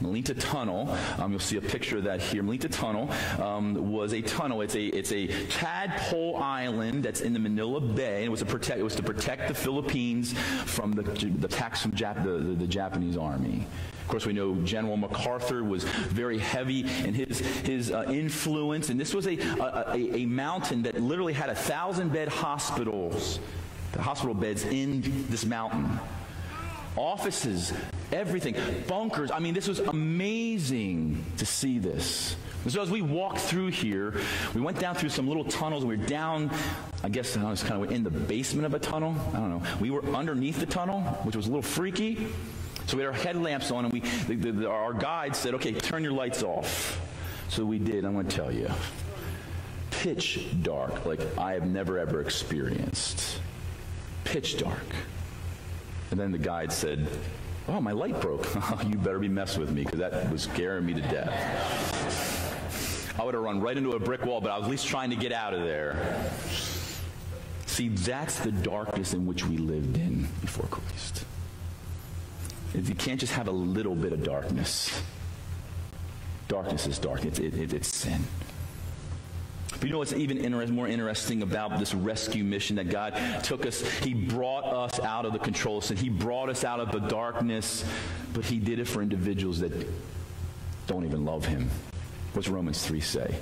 Malinta 0.00 0.38
Tunnel, 0.38 0.96
um, 1.18 1.30
you'll 1.30 1.40
see 1.40 1.56
a 1.56 1.60
picture 1.60 1.98
of 1.98 2.04
that 2.04 2.20
here. 2.20 2.42
Malinta 2.42 2.70
Tunnel 2.70 3.10
um, 3.42 3.90
was 3.90 4.12
a 4.12 4.22
tunnel. 4.22 4.62
It's 4.62 4.74
a 4.74 4.86
it's 4.86 5.12
a 5.12 5.26
tadpole 5.48 6.36
island 6.36 7.02
that's 7.02 7.20
in 7.20 7.32
the 7.32 7.38
Manila 7.38 7.80
Bay. 7.80 8.24
It 8.24 8.30
was 8.30 8.40
to 8.40 8.46
protect 8.46 8.80
it 8.80 8.82
was 8.82 8.96
to 8.96 9.02
protect 9.02 9.48
the 9.48 9.54
Philippines 9.54 10.32
from 10.64 10.92
the, 10.92 11.02
the 11.02 11.46
attacks 11.46 11.82
from 11.82 11.92
Jap- 11.92 12.24
the, 12.24 12.32
the, 12.32 12.54
the 12.54 12.66
Japanese 12.66 13.16
army. 13.16 13.66
Of 14.02 14.08
course, 14.08 14.26
we 14.26 14.32
know 14.32 14.54
General 14.62 14.96
MacArthur 14.96 15.62
was 15.62 15.84
very 15.84 16.38
heavy 16.38 16.80
in 16.80 17.14
his, 17.14 17.38
his 17.38 17.92
uh, 17.92 18.04
influence, 18.08 18.88
and 18.88 18.98
this 18.98 19.14
was 19.14 19.28
a, 19.28 19.38
a, 19.38 20.16
a, 20.16 20.26
mountain 20.26 20.82
that 20.82 21.00
literally 21.00 21.32
had 21.32 21.48
a 21.48 21.54
thousand 21.54 22.12
bed 22.12 22.26
hospitals, 22.26 23.38
the 23.92 24.02
hospital 24.02 24.34
beds 24.34 24.64
in 24.64 25.26
this 25.28 25.44
mountain 25.44 25.88
offices, 26.96 27.72
everything, 28.12 28.54
bunkers. 28.86 29.30
I 29.30 29.38
mean, 29.38 29.54
this 29.54 29.68
was 29.68 29.80
amazing 29.80 31.24
to 31.38 31.46
see 31.46 31.78
this. 31.78 32.36
And 32.64 32.72
so 32.72 32.82
as 32.82 32.90
we 32.90 33.00
walked 33.00 33.38
through 33.38 33.68
here, 33.68 34.14
we 34.54 34.60
went 34.60 34.78
down 34.78 34.94
through 34.94 35.08
some 35.08 35.26
little 35.26 35.44
tunnels. 35.44 35.84
We 35.84 35.96
were 35.96 36.06
down, 36.06 36.50
I 37.02 37.08
guess 37.08 37.36
I 37.36 37.48
was 37.48 37.62
kind 37.62 37.82
of 37.82 37.90
in 37.90 38.02
the 38.04 38.10
basement 38.10 38.66
of 38.66 38.74
a 38.74 38.78
tunnel. 38.78 39.16
I 39.32 39.38
don't 39.38 39.50
know. 39.50 39.62
We 39.80 39.90
were 39.90 40.04
underneath 40.14 40.60
the 40.60 40.66
tunnel, 40.66 41.00
which 41.22 41.36
was 41.36 41.46
a 41.46 41.48
little 41.48 41.62
freaky. 41.62 42.28
So 42.86 42.96
we 42.96 43.04
had 43.04 43.12
our 43.14 43.18
headlamps 43.18 43.70
on, 43.70 43.84
and 43.84 43.92
we, 43.92 44.00
the, 44.00 44.34
the, 44.34 44.52
the, 44.52 44.68
our 44.68 44.92
guide 44.92 45.36
said, 45.36 45.54
"Okay, 45.54 45.72
turn 45.72 46.02
your 46.02 46.12
lights 46.12 46.42
off." 46.42 47.00
So 47.48 47.64
we 47.64 47.78
did. 47.78 48.04
I'm 48.04 48.14
going 48.14 48.26
to 48.26 48.36
tell 48.36 48.50
you, 48.50 48.68
pitch 49.90 50.46
dark, 50.62 51.06
like 51.06 51.20
I 51.38 51.52
have 51.52 51.66
never 51.66 51.98
ever 51.98 52.20
experienced. 52.20 53.40
Pitch 54.24 54.58
dark. 54.58 54.84
And 56.10 56.18
then 56.18 56.32
the 56.32 56.38
guide 56.38 56.72
said, 56.72 57.06
Oh, 57.68 57.80
my 57.80 57.92
light 57.92 58.20
broke. 58.20 58.46
you 58.88 58.96
better 58.96 59.18
be 59.18 59.28
messing 59.28 59.60
with 59.60 59.70
me 59.70 59.84
because 59.84 59.98
that 60.00 60.30
was 60.30 60.42
scaring 60.42 60.86
me 60.86 60.94
to 60.94 61.02
death. 61.02 62.50
I 63.18 63.24
would 63.24 63.34
have 63.34 63.42
run 63.42 63.60
right 63.60 63.76
into 63.76 63.92
a 63.92 63.98
brick 63.98 64.24
wall, 64.24 64.40
but 64.40 64.50
I 64.50 64.56
was 64.56 64.66
at 64.66 64.70
least 64.70 64.86
trying 64.86 65.10
to 65.10 65.16
get 65.16 65.32
out 65.32 65.52
of 65.52 65.60
there. 65.60 66.30
See, 67.66 67.88
that's 67.88 68.38
the 68.40 68.50
darkness 68.50 69.14
in 69.14 69.26
which 69.26 69.44
we 69.46 69.56
lived 69.56 69.96
in 69.96 70.26
before 70.40 70.66
Christ. 70.66 71.24
If 72.74 72.88
you 72.88 72.94
can't 72.94 73.20
just 73.20 73.32
have 73.34 73.48
a 73.48 73.52
little 73.52 73.94
bit 73.94 74.12
of 74.12 74.22
darkness. 74.22 75.02
Darkness 76.48 76.86
is 76.86 76.98
dark, 76.98 77.24
it, 77.24 77.38
it, 77.38 77.72
it's 77.72 77.88
sin. 77.88 78.24
But 79.80 79.88
you 79.88 79.92
know 79.92 79.98
what's 79.98 80.12
even 80.12 80.70
more 80.74 80.86
interesting 80.86 81.40
about 81.40 81.78
this 81.78 81.94
rescue 81.94 82.44
mission 82.44 82.76
that 82.76 82.90
God 82.90 83.14
took 83.42 83.64
us? 83.64 83.80
He 84.00 84.12
brought 84.12 84.66
us 84.66 85.00
out 85.00 85.24
of 85.24 85.32
the 85.32 85.38
control 85.38 85.78
of 85.78 85.84
sin. 85.84 85.96
He 85.96 86.10
brought 86.10 86.50
us 86.50 86.64
out 86.64 86.80
of 86.80 86.92
the 86.92 86.98
darkness, 86.98 87.82
but 88.34 88.44
He 88.44 88.58
did 88.58 88.78
it 88.78 88.86
for 88.86 89.00
individuals 89.00 89.60
that 89.60 89.72
don't 90.86 91.06
even 91.06 91.24
love 91.24 91.46
Him. 91.46 91.70
What's 92.34 92.48
Romans 92.48 92.86
3 92.86 93.00
say? 93.00 93.34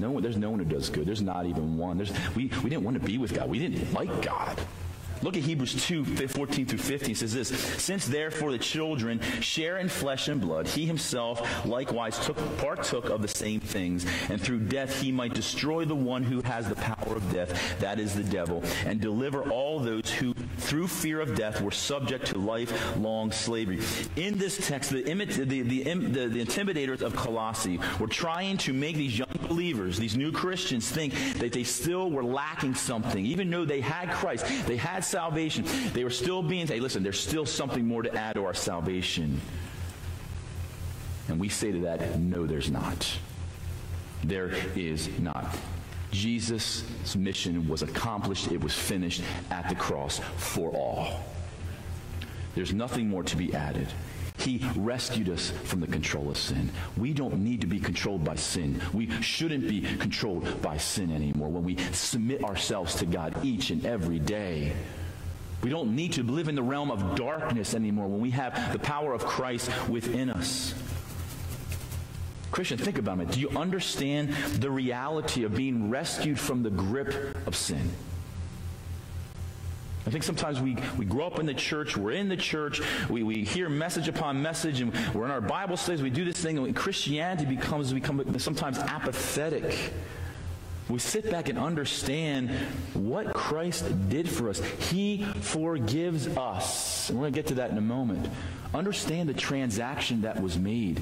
No, 0.00 0.20
there's 0.20 0.36
no 0.36 0.50
one 0.50 0.58
who 0.58 0.64
does 0.64 0.90
good. 0.90 1.06
There's 1.06 1.22
not 1.22 1.46
even 1.46 1.78
one. 1.78 1.98
There's, 1.98 2.12
we, 2.34 2.50
we 2.64 2.70
didn't 2.70 2.82
want 2.82 3.00
to 3.00 3.06
be 3.06 3.18
with 3.18 3.32
God. 3.32 3.48
We 3.48 3.60
didn't 3.60 3.92
like 3.92 4.22
God. 4.22 4.58
Look 5.22 5.36
at 5.36 5.44
Hebrews 5.44 5.86
2, 5.86 6.04
14 6.04 6.66
through 6.66 6.78
15. 6.78 7.10
It 7.12 7.16
says 7.16 7.32
this 7.32 7.48
Since 7.82 8.06
therefore 8.06 8.50
the 8.50 8.58
children 8.58 9.20
share 9.40 9.78
in 9.78 9.88
flesh 9.88 10.28
and 10.28 10.40
blood, 10.40 10.66
he 10.66 10.84
himself 10.84 11.64
likewise 11.64 12.18
took, 12.18 12.36
partook 12.58 13.08
of 13.08 13.22
the 13.22 13.28
same 13.28 13.60
things, 13.60 14.04
and 14.28 14.40
through 14.40 14.60
death 14.60 15.00
he 15.00 15.12
might 15.12 15.34
destroy 15.34 15.84
the 15.84 15.94
one 15.94 16.24
who 16.24 16.42
has 16.42 16.68
the 16.68 16.74
power 16.74 17.16
of 17.16 17.32
death, 17.32 17.78
that 17.78 18.00
is 18.00 18.14
the 18.14 18.24
devil, 18.24 18.62
and 18.84 19.00
deliver 19.00 19.48
all 19.48 19.78
those 19.78 20.10
who, 20.10 20.34
through 20.58 20.88
fear 20.88 21.20
of 21.20 21.36
death, 21.36 21.60
were 21.60 21.70
subject 21.70 22.26
to 22.26 22.38
lifelong 22.38 23.30
slavery. 23.30 23.80
In 24.16 24.38
this 24.38 24.66
text, 24.66 24.90
the, 24.90 25.02
the, 25.02 25.44
the, 25.44 25.62
the, 25.62 26.44
intimidators 26.44 27.02
of 27.02 27.14
Colossae 27.14 27.78
were 28.00 28.08
trying 28.08 28.56
to 28.58 28.72
make 28.72 28.96
these 28.96 29.18
young 29.18 29.28
believers, 29.46 29.98
these 29.98 30.16
new 30.16 30.32
Christians, 30.32 30.90
think 30.90 31.14
that 31.34 31.52
they 31.52 31.64
still 31.64 32.10
were 32.10 32.24
lacking 32.24 32.74
something. 32.74 33.24
Even 33.24 33.50
though 33.50 33.64
they 33.64 33.80
had 33.80 34.10
Christ, 34.10 34.46
they 34.66 34.76
had 34.76 35.04
salvation, 35.12 35.64
they 35.92 36.02
were 36.02 36.10
still 36.10 36.42
being, 36.42 36.66
hey, 36.66 36.80
listen, 36.80 37.02
there's 37.02 37.20
still 37.20 37.46
something 37.46 37.86
more 37.86 38.02
to 38.02 38.12
add 38.14 38.34
to 38.34 38.44
our 38.44 38.54
salvation. 38.54 39.40
And 41.28 41.38
we 41.38 41.48
say 41.48 41.70
to 41.70 41.80
that, 41.80 42.18
no, 42.18 42.46
there's 42.46 42.70
not. 42.70 43.08
There 44.24 44.50
is 44.74 45.08
not. 45.20 45.54
Jesus' 46.10 46.84
mission 47.14 47.68
was 47.68 47.82
accomplished, 47.82 48.50
it 48.50 48.60
was 48.60 48.74
finished 48.74 49.22
at 49.50 49.68
the 49.68 49.74
cross 49.74 50.20
for 50.36 50.70
all. 50.70 51.20
There's 52.54 52.72
nothing 52.72 53.08
more 53.08 53.22
to 53.22 53.36
be 53.36 53.54
added. 53.54 53.88
He 54.38 54.66
rescued 54.76 55.28
us 55.28 55.50
from 55.64 55.80
the 55.80 55.86
control 55.86 56.28
of 56.28 56.36
sin. 56.36 56.70
We 56.96 57.12
don't 57.12 57.38
need 57.38 57.60
to 57.60 57.66
be 57.66 57.78
controlled 57.78 58.24
by 58.24 58.34
sin. 58.34 58.80
We 58.92 59.10
shouldn't 59.22 59.68
be 59.68 59.82
controlled 59.98 60.60
by 60.60 60.78
sin 60.78 61.12
anymore 61.12 61.48
when 61.48 61.64
we 61.64 61.76
submit 61.92 62.42
ourselves 62.42 62.94
to 62.96 63.06
God 63.06 63.36
each 63.44 63.70
and 63.70 63.86
every 63.86 64.18
day. 64.18 64.72
We 65.62 65.70
don't 65.70 65.94
need 65.94 66.14
to 66.14 66.22
live 66.22 66.48
in 66.48 66.54
the 66.54 66.62
realm 66.62 66.90
of 66.90 67.14
darkness 67.14 67.74
anymore 67.74 68.08
when 68.08 68.20
we 68.20 68.30
have 68.30 68.72
the 68.72 68.78
power 68.78 69.12
of 69.12 69.24
Christ 69.24 69.70
within 69.88 70.28
us. 70.28 70.74
Christian, 72.50 72.78
think 72.78 72.98
about 72.98 73.20
it. 73.20 73.30
Do 73.30 73.40
you 73.40 73.48
understand 73.50 74.34
the 74.58 74.70
reality 74.70 75.44
of 75.44 75.54
being 75.54 75.88
rescued 75.88 76.38
from 76.38 76.62
the 76.62 76.70
grip 76.70 77.36
of 77.46 77.56
sin? 77.56 77.90
I 80.04 80.10
think 80.10 80.24
sometimes 80.24 80.60
we, 80.60 80.76
we 80.98 81.04
grow 81.04 81.26
up 81.26 81.38
in 81.38 81.46
the 81.46 81.54
church, 81.54 81.96
we're 81.96 82.10
in 82.10 82.28
the 82.28 82.36
church, 82.36 82.82
we, 83.08 83.22
we 83.22 83.44
hear 83.44 83.68
message 83.68 84.08
upon 84.08 84.42
message, 84.42 84.80
and 84.80 84.92
we're 85.14 85.24
in 85.24 85.30
our 85.30 85.40
Bible 85.40 85.76
studies, 85.76 86.02
we 86.02 86.10
do 86.10 86.24
this 86.24 86.38
thing, 86.38 86.58
and 86.58 86.74
Christianity 86.74 87.46
becomes 87.46 87.92
become 87.92 88.38
sometimes 88.40 88.78
apathetic. 88.78 89.92
We 90.92 90.98
sit 90.98 91.30
back 91.30 91.48
and 91.48 91.58
understand 91.58 92.50
what 92.92 93.32
Christ 93.32 94.10
did 94.10 94.28
for 94.28 94.50
us. 94.50 94.60
He 94.90 95.24
forgives 95.40 96.26
us. 96.36 97.08
And 97.08 97.16
we're 97.16 97.22
going 97.22 97.32
to 97.32 97.38
get 97.38 97.46
to 97.46 97.54
that 97.54 97.70
in 97.70 97.78
a 97.78 97.80
moment. 97.80 98.28
Understand 98.74 99.26
the 99.26 99.34
transaction 99.34 100.20
that 100.20 100.42
was 100.42 100.58
made 100.58 101.00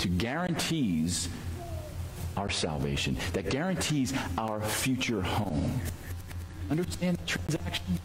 to 0.00 0.08
guarantees 0.08 1.28
our 2.36 2.50
salvation, 2.50 3.16
that 3.32 3.48
guarantees 3.48 4.12
our 4.36 4.60
future 4.60 5.22
home. 5.22 5.80
Understand 6.68 7.18
the 7.18 7.26
transaction? 7.26 8.00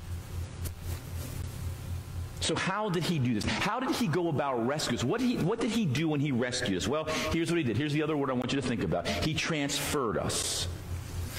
So 2.41 2.55
how 2.55 2.91
did 2.91 3.03
he 3.03 3.17
do 3.17 3.33
this? 3.33 3.45
How 3.45 3.79
did 3.79 3.89
he 3.95 4.05
go 4.05 4.27
about 4.27 4.67
rescues? 4.67 5.03
What, 5.03 5.19
he, 5.19 5.37
what 5.37 5.59
did 5.59 5.71
he 5.71 5.83
do 5.83 6.09
when 6.09 6.19
he 6.19 6.31
rescued 6.31 6.77
us? 6.77 6.87
Well, 6.87 7.05
here's 7.31 7.49
what 7.49 7.57
he 7.57 7.63
did. 7.63 7.75
Here's 7.75 7.93
the 7.93 8.03
other 8.03 8.15
word 8.15 8.29
I 8.29 8.33
want 8.33 8.53
you 8.53 8.61
to 8.61 8.67
think 8.67 8.83
about. 8.83 9.07
He 9.07 9.33
transferred 9.33 10.19
us. 10.19 10.67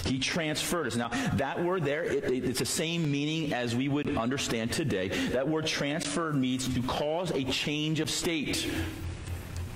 He 0.04 0.18
transferred 0.18 0.86
us. 0.86 0.96
Now, 0.96 1.08
that 1.34 1.62
word 1.62 1.84
there, 1.84 2.04
it, 2.04 2.24
it, 2.24 2.44
it's 2.44 2.58
the 2.58 2.66
same 2.66 3.10
meaning 3.10 3.52
as 3.52 3.76
we 3.76 3.88
would 3.88 4.16
understand 4.16 4.72
today. 4.72 5.08
That 5.08 5.48
word 5.48 5.66
transferred 5.66 6.34
means 6.34 6.72
to 6.74 6.82
cause 6.82 7.30
a 7.30 7.44
change 7.44 8.00
of 8.00 8.10
state. 8.10 8.70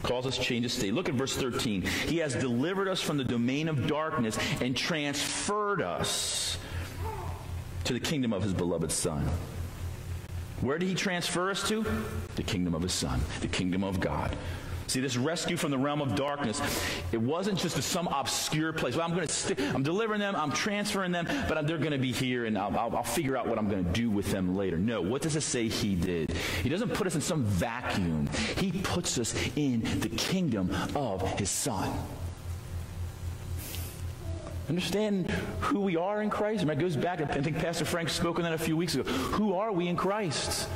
Calls 0.03 0.27
us 0.27 0.37
change 0.37 0.65
of 0.67 0.73
state. 0.73 0.95
Look 0.95 1.09
at 1.09 1.15
verse 1.15 1.37
13. 1.37 1.83
He 1.83 2.19
has 2.19 2.35
delivered 2.35 2.89
us 2.89 3.01
from 3.01 3.17
the 3.17 3.25
domain 3.25 3.69
of 3.69 3.87
darkness 3.87 4.39
and 4.61 4.77
transferred 4.77 5.81
us 5.81 6.59
to 7.85 7.93
the 7.93 8.01
kingdom 8.01 8.33
of 8.33 8.43
his 8.43 8.53
beloved 8.53 8.91
Son. 8.91 9.29
Where 10.61 10.79
did 10.79 10.89
he 10.89 10.95
transfer 10.95 11.51
us 11.51 11.69
to? 11.69 11.85
The 12.35 12.43
kingdom 12.43 12.75
of 12.75 12.83
his 12.83 12.93
Son, 12.93 13.21
the 13.41 13.49
kingdom 13.49 13.85
of 13.85 14.01
God. 14.01 14.37
See, 14.87 15.01
this 15.01 15.17
rescue 15.17 15.57
from 15.57 15.73
the 15.73 15.79
realm 15.79 16.01
of 16.01 16.15
darkness, 16.15 16.61
it 17.11 17.21
wasn't 17.21 17.59
just 17.59 17.77
to 17.77 17.83
some 17.83 18.07
obscure 18.09 18.73
place. 18.73 18.95
Well, 18.95 19.05
I'm 19.07 19.15
going 19.15 19.27
to 19.27 19.75
I'm 19.75 19.83
delivering 19.83 20.21
them, 20.21 20.37
I'm 20.37 20.53
transferring 20.53 21.13
them, 21.13 21.27
but 21.49 21.59
I'm, 21.59 21.67
they're 21.67 21.79
going 21.79 21.91
to 21.91 21.99
be 21.99 22.13
here, 22.13 22.45
and 22.47 22.57
I'll, 22.57 22.77
I'll, 22.79 22.97
I'll 22.97 23.03
figure 23.03 23.37
out 23.37 23.49
what 23.49 23.59
I'm 23.59 23.69
going 23.69 23.85
to 23.85 23.93
do 23.93 24.11
with 24.11 24.31
them 24.31 24.57
later. 24.57 24.79
No, 24.79 25.01
what 25.01 25.23
does 25.23 25.35
it 25.35 25.41
say 25.41 25.69
he 25.69 25.97
did? 25.97 26.33
He 26.63 26.69
doesn't 26.69 26.95
put 26.95 27.07
us 27.07 27.15
in 27.15 27.21
some 27.21 27.45
vacuum. 27.45 28.29
He 28.59 28.73
puts 28.73 29.19
us 29.19 29.35
in 29.57 29.83
the 30.01 30.09
kingdom 30.11 30.75
of 30.95 31.23
his 31.39 31.51
Son. 31.51 31.93
Understand 34.69 35.31
who 35.61 35.81
we 35.81 35.97
are 35.97 36.23
in 36.23 36.31
Christ? 36.31 36.63
And 36.63 36.71
it 36.71 36.79
goes 36.79 36.97
back, 36.97 37.21
I 37.21 37.41
think 37.41 37.59
Pastor 37.59 37.85
Frank 37.85 38.09
spoke 38.09 38.37
on 38.37 38.43
that 38.45 38.53
a 38.53 38.59
few 38.59 38.77
weeks 38.77 38.95
ago. 38.95 39.05
Who 39.11 39.55
are 39.55 39.73
we 39.73 39.89
in 39.89 39.97
Christ? 39.97 40.69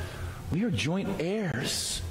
We 0.51 0.63
are 0.63 0.71
joint 0.71 1.09
heirs. 1.19 2.01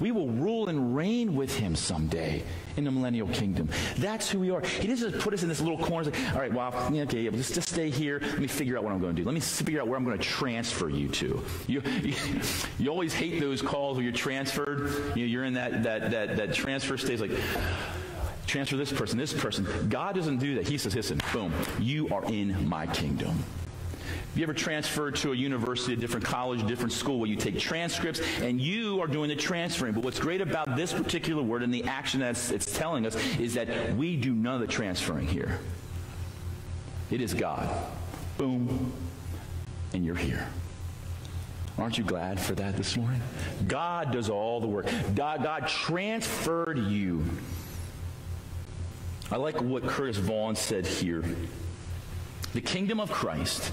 We 0.00 0.10
will 0.10 0.28
rule 0.28 0.68
and 0.68 0.96
reign 0.96 1.36
with 1.36 1.56
him 1.56 1.76
someday 1.76 2.42
in 2.76 2.84
the 2.84 2.90
millennial 2.90 3.28
kingdom. 3.28 3.68
That's 3.96 4.28
who 4.28 4.40
we 4.40 4.50
are. 4.50 4.60
He 4.60 4.88
doesn't 4.88 5.12
just 5.12 5.24
put 5.24 5.32
us 5.34 5.42
in 5.42 5.48
this 5.48 5.60
little 5.60 5.78
corner. 5.78 6.10
Like, 6.10 6.34
All 6.34 6.40
right, 6.40 6.52
well, 6.52 6.74
okay, 7.02 7.22
yeah, 7.22 7.30
just, 7.30 7.54
just 7.54 7.68
stay 7.68 7.90
here. 7.90 8.18
Let 8.20 8.40
me 8.40 8.48
figure 8.48 8.76
out 8.76 8.82
what 8.82 8.92
I'm 8.92 9.00
going 9.00 9.14
to 9.14 9.22
do. 9.22 9.26
Let 9.26 9.34
me 9.34 9.40
figure 9.40 9.80
out 9.80 9.86
where 9.86 9.96
I'm 9.96 10.04
going 10.04 10.18
to 10.18 10.24
transfer 10.24 10.88
you 10.88 11.08
to. 11.08 11.44
You, 11.68 11.82
you, 12.02 12.14
you 12.78 12.90
always 12.90 13.14
hate 13.14 13.40
those 13.40 13.62
calls 13.62 13.96
where 13.96 14.04
you're 14.04 14.12
transferred. 14.12 15.16
You 15.16 15.24
know, 15.24 15.30
you're 15.30 15.44
in 15.44 15.54
that, 15.54 15.84
that, 15.84 16.10
that, 16.10 16.36
that 16.36 16.54
transfer 16.54 16.98
stage 16.98 17.20
like, 17.20 17.32
transfer 18.46 18.76
this 18.76 18.92
person, 18.92 19.18
this 19.18 19.32
person. 19.32 19.88
God 19.88 20.14
doesn't 20.16 20.38
do 20.38 20.56
that. 20.56 20.66
He 20.66 20.76
says, 20.76 20.94
listen, 20.94 21.20
boom, 21.32 21.52
you 21.80 22.08
are 22.08 22.24
in 22.24 22.68
my 22.68 22.86
kingdom. 22.86 23.44
Have 24.34 24.40
you 24.40 24.46
ever 24.46 24.52
transferred 24.52 25.14
to 25.14 25.30
a 25.30 25.34
university, 25.36 25.92
a 25.92 25.96
different 25.96 26.26
college, 26.26 26.60
a 26.60 26.66
different 26.66 26.90
school 26.90 27.20
where 27.20 27.30
you 27.30 27.36
take 27.36 27.56
transcripts 27.56 28.20
and 28.40 28.60
you 28.60 29.00
are 29.00 29.06
doing 29.06 29.28
the 29.28 29.36
transferring? 29.36 29.92
But 29.92 30.02
what's 30.02 30.18
great 30.18 30.40
about 30.40 30.74
this 30.74 30.92
particular 30.92 31.40
word 31.40 31.62
and 31.62 31.72
the 31.72 31.84
action 31.84 32.18
that 32.18 32.50
it's 32.50 32.76
telling 32.76 33.06
us 33.06 33.14
is 33.38 33.54
that 33.54 33.94
we 33.94 34.16
do 34.16 34.32
none 34.32 34.56
of 34.56 34.60
the 34.60 34.66
transferring 34.66 35.28
here. 35.28 35.60
It 37.12 37.20
is 37.20 37.32
God. 37.32 37.70
Boom. 38.36 38.92
And 39.92 40.04
you're 40.04 40.16
here. 40.16 40.48
Aren't 41.78 41.96
you 41.96 42.02
glad 42.02 42.40
for 42.40 42.56
that 42.56 42.76
this 42.76 42.96
morning? 42.96 43.20
God 43.68 44.10
does 44.10 44.28
all 44.28 44.58
the 44.58 44.66
work. 44.66 44.90
God, 45.14 45.44
God 45.44 45.68
transferred 45.68 46.78
you 46.78 47.24
I 49.30 49.36
like 49.36 49.60
what 49.60 49.86
Curtis 49.86 50.16
Vaughan 50.16 50.54
said 50.54 50.86
here. 50.86 51.24
The 52.52 52.60
kingdom 52.60 53.00
of 53.00 53.10
Christ 53.10 53.72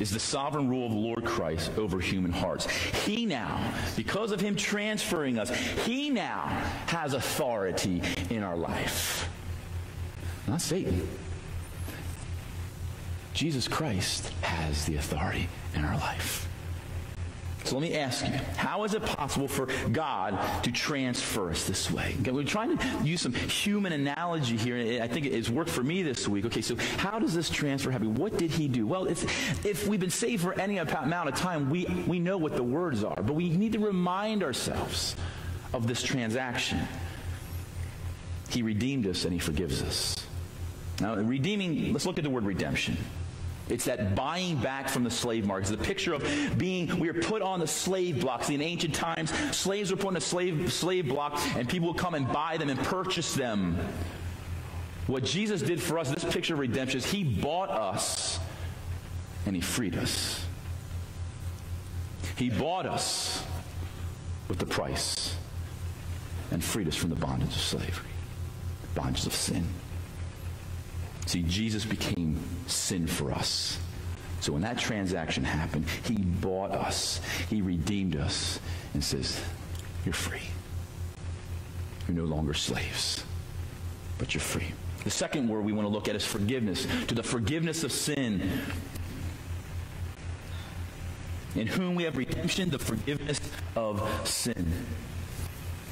is 0.00 0.10
the 0.10 0.18
sovereign 0.18 0.68
rule 0.68 0.86
of 0.86 0.92
the 0.92 0.98
Lord 0.98 1.24
Christ 1.24 1.70
over 1.76 2.00
human 2.00 2.32
hearts. 2.32 2.66
He 3.04 3.26
now, 3.26 3.72
because 3.96 4.32
of 4.32 4.40
him 4.40 4.56
transferring 4.56 5.38
us, 5.38 5.50
he 5.84 6.10
now 6.10 6.46
has 6.86 7.14
authority 7.14 8.02
in 8.30 8.42
our 8.42 8.56
life. 8.56 9.28
Not 10.46 10.60
Satan. 10.60 11.08
Jesus 13.32 13.66
Christ 13.66 14.28
has 14.42 14.84
the 14.84 14.96
authority 14.96 15.48
in 15.74 15.84
our 15.84 15.96
life. 15.96 16.48
So 17.64 17.78
let 17.78 17.82
me 17.82 17.96
ask 17.96 18.26
you, 18.26 18.32
how 18.56 18.84
is 18.84 18.92
it 18.92 19.02
possible 19.02 19.48
for 19.48 19.66
God 19.90 20.38
to 20.64 20.70
transfer 20.70 21.48
us 21.48 21.64
this 21.64 21.90
way? 21.90 22.14
Okay, 22.20 22.30
we're 22.30 22.44
trying 22.44 22.76
to 22.76 22.86
use 23.02 23.22
some 23.22 23.32
human 23.32 23.94
analogy 23.94 24.58
here. 24.58 25.02
I 25.02 25.08
think 25.08 25.24
it's 25.24 25.48
worked 25.48 25.70
for 25.70 25.82
me 25.82 26.02
this 26.02 26.28
week. 26.28 26.44
Okay, 26.44 26.60
so 26.60 26.76
how 26.98 27.18
does 27.18 27.34
this 27.34 27.48
transfer 27.48 27.90
happen? 27.90 28.16
What 28.16 28.36
did 28.36 28.50
he 28.50 28.68
do? 28.68 28.86
Well, 28.86 29.06
if 29.06 29.88
we've 29.88 29.98
been 29.98 30.10
saved 30.10 30.42
for 30.42 30.52
any 30.60 30.76
amount 30.76 31.30
of 31.30 31.36
time, 31.36 31.70
we, 31.70 31.86
we 32.06 32.20
know 32.20 32.36
what 32.36 32.54
the 32.54 32.62
words 32.62 33.02
are, 33.02 33.22
but 33.22 33.32
we 33.32 33.48
need 33.48 33.72
to 33.72 33.78
remind 33.78 34.42
ourselves 34.42 35.16
of 35.72 35.86
this 35.86 36.02
transaction. 36.02 36.86
He 38.50 38.60
redeemed 38.62 39.06
us 39.06 39.24
and 39.24 39.32
he 39.32 39.38
forgives 39.38 39.82
us. 39.82 40.16
Now, 41.00 41.14
redeeming, 41.16 41.94
let's 41.94 42.04
look 42.04 42.18
at 42.18 42.24
the 42.24 42.30
word 42.30 42.44
redemption. 42.44 42.98
It's 43.68 43.86
that 43.86 44.14
buying 44.14 44.56
back 44.56 44.90
from 44.90 45.04
the 45.04 45.10
slave 45.10 45.46
market. 45.46 45.70
It's 45.70 45.78
the 45.78 45.84
picture 45.84 46.12
of 46.12 46.58
being, 46.58 46.98
we 46.98 47.08
are 47.08 47.14
put 47.14 47.40
on 47.40 47.60
the 47.60 47.66
slave 47.66 48.20
blocks. 48.20 48.50
In 48.50 48.60
ancient 48.60 48.94
times, 48.94 49.32
slaves 49.56 49.90
were 49.90 49.96
put 49.96 50.08
on 50.08 50.16
a 50.16 50.20
slave, 50.20 50.72
slave 50.72 51.08
block, 51.08 51.40
and 51.56 51.68
people 51.68 51.88
would 51.88 51.96
come 51.96 52.14
and 52.14 52.30
buy 52.30 52.58
them 52.58 52.68
and 52.68 52.78
purchase 52.80 53.34
them. 53.34 53.78
What 55.06 55.24
Jesus 55.24 55.62
did 55.62 55.82
for 55.82 55.98
us, 55.98 56.10
this 56.10 56.24
picture 56.24 56.54
of 56.54 56.60
redemption, 56.60 56.98
is 56.98 57.06
He 57.06 57.24
bought 57.24 57.70
us 57.70 58.38
and 59.46 59.56
He 59.56 59.62
freed 59.62 59.96
us. 59.96 60.44
He 62.36 62.50
bought 62.50 62.84
us 62.84 63.44
with 64.48 64.58
the 64.58 64.66
price 64.66 65.36
and 66.50 66.62
freed 66.62 66.88
us 66.88 66.96
from 66.96 67.10
the 67.10 67.16
bondage 67.16 67.48
of 67.48 67.60
slavery, 67.60 68.10
bondage 68.94 69.26
of 69.26 69.32
sin. 69.32 69.66
See, 71.26 71.42
Jesus 71.42 71.84
became 71.84 72.38
sin 72.66 73.06
for 73.06 73.32
us. 73.32 73.78
So 74.40 74.52
when 74.52 74.62
that 74.62 74.78
transaction 74.78 75.42
happened, 75.42 75.86
he 76.04 76.16
bought 76.16 76.70
us, 76.70 77.20
he 77.48 77.62
redeemed 77.62 78.16
us, 78.16 78.60
and 78.92 79.02
says, 79.02 79.40
You're 80.04 80.12
free. 80.12 80.42
You're 82.06 82.18
no 82.18 82.24
longer 82.24 82.52
slaves, 82.52 83.24
but 84.18 84.34
you're 84.34 84.42
free. 84.42 84.72
The 85.04 85.10
second 85.10 85.48
word 85.48 85.64
we 85.64 85.72
want 85.72 85.86
to 85.86 85.92
look 85.92 86.08
at 86.08 86.16
is 86.16 86.24
forgiveness. 86.24 86.86
To 87.08 87.14
the 87.14 87.22
forgiveness 87.22 87.84
of 87.84 87.92
sin. 87.92 88.50
In 91.54 91.66
whom 91.66 91.94
we 91.94 92.04
have 92.04 92.16
redemption, 92.16 92.70
the 92.70 92.78
forgiveness 92.78 93.40
of 93.76 94.02
sin. 94.28 94.72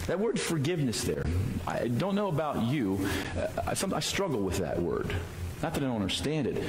That 0.07 0.19
word 0.19 0.41
forgiveness 0.41 1.05
there, 1.05 1.25
I 1.67 1.89
don't 1.89 2.15
know 2.15 2.29
about 2.29 2.63
you. 2.65 3.07
Uh, 3.37 3.49
I, 3.67 3.97
I 3.97 4.01
struggle 4.01 4.41
with 4.41 4.59
that 4.59 4.81
word. 4.81 5.15
Not 5.63 5.75
that 5.75 5.83
I 5.83 5.87
don't 5.87 5.97
understand 5.97 6.49
it, 6.49 6.63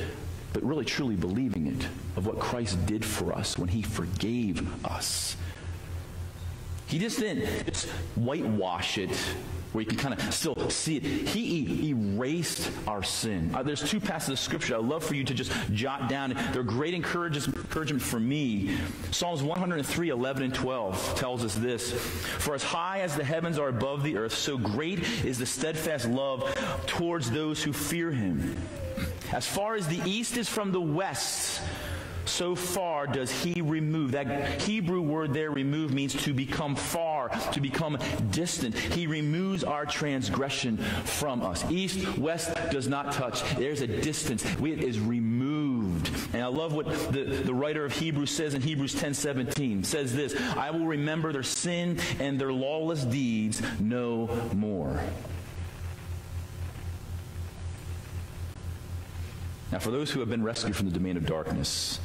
but 0.54 0.64
really 0.64 0.86
truly 0.86 1.16
believing 1.16 1.68
it 1.68 1.88
of 2.16 2.28
what 2.28 2.40
Christ 2.40 2.86
did 2.86 3.04
for 3.04 3.34
us 3.34 3.58
when 3.58 3.70
he 3.70 3.82
forgave 3.82 4.86
us. 4.86 5.36
He 6.88 7.00
just 7.00 7.20
didn't 7.20 7.66
just 7.66 7.88
whitewash 8.16 9.00
it 9.00 9.10
where 9.74 9.82
you 9.82 9.88
can 9.88 9.98
kind 9.98 10.14
of 10.14 10.34
still 10.34 10.70
see 10.70 10.98
it. 10.98 11.04
He 11.04 11.90
erased 11.90 12.72
our 12.88 13.04
sin. 13.04 13.52
Uh, 13.54 13.64
there's 13.64 13.88
two 13.88 14.00
passages 14.00 14.40
of 14.40 14.40
scripture 14.40 14.76
I'd 14.76 14.84
love 14.84 15.04
for 15.04 15.16
you 15.16 15.24
to 15.24 15.34
just 15.34 15.52
jot 15.74 16.08
down. 16.10 16.36
They're 16.54 16.64
great 16.64 16.94
encouragement 16.94 18.02
for 18.02 18.20
me. 18.20 18.78
Psalms 19.12 19.44
103, 19.44 20.10
11 20.10 20.44
and 20.44 20.54
12 20.54 21.16
tells 21.16 21.44
us 21.44 21.56
this 21.56 21.92
For 21.92 22.56
as 22.56 22.64
high 22.64 23.02
as 23.02 23.16
the 23.16 23.24
heavens 23.24 23.60
are 23.60 23.70
above 23.70 24.04
the 24.04 24.18
earth, 24.18 24.34
so 24.34 24.58
great 24.58 25.00
is 25.26 25.38
the 25.38 25.46
steadfast 25.46 26.08
love 26.08 26.54
towards 26.86 27.32
those 27.32 27.64
who 27.64 27.74
fear 27.74 28.12
him. 28.12 28.56
As 29.32 29.48
far 29.48 29.76
as 29.76 29.88
the 29.88 30.02
east 30.06 30.38
is 30.38 30.48
from 30.48 30.72
the 30.72 30.82
west, 30.82 31.62
so 32.26 32.56
far 32.56 33.08
does 33.08 33.32
he 33.32 33.62
remove. 33.62 34.12
That 34.12 34.62
Hebrew 34.62 35.02
word 35.02 35.34
there, 35.34 35.52
remove, 35.52 35.94
means 35.94 36.14
to 36.24 36.34
become 36.34 36.76
far, 36.76 37.30
to 37.30 37.62
become 37.62 37.98
distant. 38.32 38.78
He 38.78 39.08
removes 39.08 39.64
our 39.64 39.86
transgression 39.86 40.78
from 40.78 41.42
us. 41.42 41.64
East, 41.70 42.18
west 42.18 42.56
does 42.72 42.88
not 42.88 43.12
touch. 43.12 43.44
There's 43.56 43.82
a 43.82 43.88
distance. 43.88 44.46
It 44.46 44.84
is 44.84 45.00
removed. 45.00 46.12
And 46.34 46.42
I 46.42 46.48
love 46.48 46.74
what 46.74 46.88
the, 47.12 47.24
the 47.24 47.54
writer 47.54 47.86
of 47.86 47.94
Hebrews 47.94 48.32
says 48.32 48.54
in 48.54 48.62
Hebrews 48.62 48.96
10 48.96 49.14
17. 49.14 49.84
Says 49.84 50.16
this 50.16 50.36
I 50.56 50.72
will 50.72 50.86
remember 50.86 51.32
their 51.32 51.44
sin 51.44 52.00
and 52.20 52.40
their 52.40 52.54
lawless 52.54 53.04
deeds 53.04 53.62
no 53.80 54.30
more. 54.54 55.02
Now, 59.74 59.80
for 59.80 59.90
those 59.90 60.12
who 60.12 60.20
have 60.20 60.30
been 60.30 60.44
rescued 60.44 60.76
from 60.76 60.88
the 60.88 60.94
domain 60.94 61.18
of 61.18 61.26
darkness, 61.26 62.00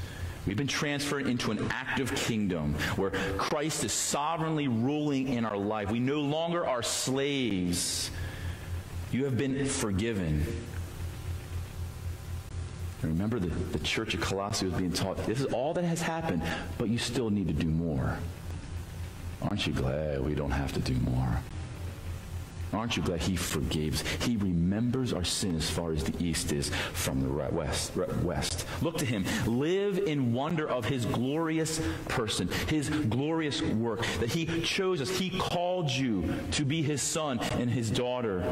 we've 0.46 0.57
been 0.57 0.66
transferred 0.66 1.27
into 1.27 1.51
an 1.51 1.66
active 1.70 2.14
kingdom 2.14 2.74
where 2.96 3.11
Christ 3.37 3.85
is 3.85 3.92
sovereignly 3.92 4.68
ruling 4.68 5.29
in 5.29 5.44
our 5.44 5.57
life. 5.57 5.90
We 5.90 6.01
no 6.01 6.20
longer 6.20 6.66
are 6.66 6.83
slaves. 6.83 8.11
You 9.12 9.24
have 9.24 9.37
been 9.37 9.64
forgiven. 9.66 10.46
Remember, 13.03 13.38
the, 13.38 13.48
the 13.48 13.79
church 13.79 14.14
of 14.14 14.20
Colossae 14.20 14.66
was 14.66 14.74
being 14.74 14.92
taught 14.92 15.16
this 15.18 15.40
is 15.40 15.46
all 15.46 15.72
that 15.74 15.85
has 15.85 16.03
happened, 16.03 16.42
but 16.79 16.88
you 16.88 16.98
still 16.98 17.31
need 17.31 17.46
to 17.46 17.55
do 17.55 17.68
more. 17.68 18.18
Aren't 19.40 19.66
you 19.66 19.72
glad 19.72 20.24
we 20.24 20.35
don't 20.35 20.51
have 20.51 20.72
to 20.72 20.81
do 20.81 20.94
more? 20.94 21.40
Aren't 22.72 22.96
you 22.96 23.02
glad 23.02 23.22
he 23.22 23.35
forgives? 23.35 24.02
He 24.24 24.37
remembers 24.37 25.12
our 25.12 25.24
sin 25.24 25.57
as 25.57 25.70
far 25.70 25.92
as 25.92 26.04
the 26.04 26.22
east 26.22 26.52
is 26.52 26.70
from 26.92 27.22
the 27.22 27.28
west. 27.50 27.96
west. 28.22 28.66
Look 28.83 28.98
to 28.98 29.07
him. 29.07 29.24
Live 29.46 29.98
in 29.98 30.35
wonder 30.35 30.68
of 30.68 30.85
his 30.85 31.07
glorious 31.07 31.81
person, 32.09 32.48
his 32.68 32.90
glorious 32.90 33.62
work, 33.62 34.04
that 34.20 34.31
he 34.31 34.61
chose 34.62 35.00
us. 35.00 35.09
He 35.09 35.31
called 35.31 35.90
you 35.90 36.35
to 36.52 36.64
be 36.64 36.83
his 36.83 37.00
son 37.00 37.38
and 37.38 37.70
his 37.70 37.90
daughter. 37.90 38.44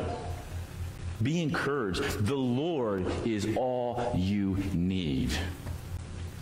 Be 1.22 1.42
encouraged. 1.42 2.02
The 2.26 2.34
Lord 2.34 3.06
is 3.26 3.46
all 3.56 4.12
you 4.16 4.56
need. 4.72 5.30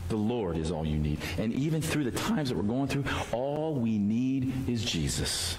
The 0.09 0.17
Lord 0.17 0.57
is 0.57 0.71
all 0.71 0.87
you 0.87 0.99
need. 0.99 1.19
And 1.39 1.53
even 1.53 1.81
through 1.81 2.05
the 2.05 2.11
times 2.13 2.51
that 2.51 2.57
we're 2.57 2.63
going 2.63 2.89
through, 2.89 3.05
all 3.33 3.75
we 3.75 3.99
need 3.99 4.69
is 4.69 4.85
Jesus. 4.85 5.57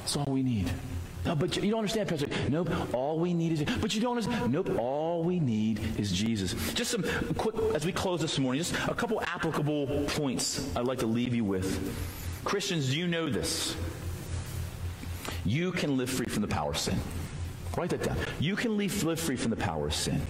That's 0.00 0.16
all 0.16 0.26
we 0.28 0.42
need. 0.42 0.70
No, 1.24 1.34
but 1.34 1.56
you 1.56 1.70
don't 1.70 1.78
understand, 1.78 2.08
Pastor. 2.08 2.26
Nope, 2.50 2.70
all 2.92 3.18
we 3.18 3.32
need 3.32 3.52
is, 3.52 3.64
but 3.80 3.94
you 3.94 4.00
don't 4.00 4.16
understand. 4.18 4.52
Nope, 4.52 4.78
all 4.78 5.24
we 5.24 5.40
need 5.40 5.80
is 5.98 6.12
Jesus. 6.12 6.54
Just 6.74 6.90
some 6.90 7.04
quick, 7.36 7.54
as 7.74 7.86
we 7.86 7.92
close 7.92 8.20
this 8.20 8.38
morning, 8.38 8.62
just 8.62 8.74
a 8.88 8.94
couple 8.94 9.20
applicable 9.22 10.04
points 10.08 10.70
I'd 10.76 10.86
like 10.86 10.98
to 10.98 11.06
leave 11.06 11.34
you 11.34 11.44
with. 11.44 11.80
Christians, 12.44 12.90
do 12.90 12.98
you 12.98 13.06
know 13.06 13.30
this? 13.30 13.74
You 15.46 15.72
can 15.72 15.96
live 15.96 16.10
free 16.10 16.26
from 16.26 16.42
the 16.42 16.48
power 16.48 16.70
of 16.70 16.78
sin. 16.78 16.98
Write 17.76 17.90
that 17.90 18.02
down. 18.02 18.16
You 18.38 18.54
can 18.54 18.76
live 18.76 18.92
free 18.92 19.36
from 19.36 19.50
the 19.50 19.56
power 19.56 19.86
of 19.86 19.94
sin. 19.94 20.20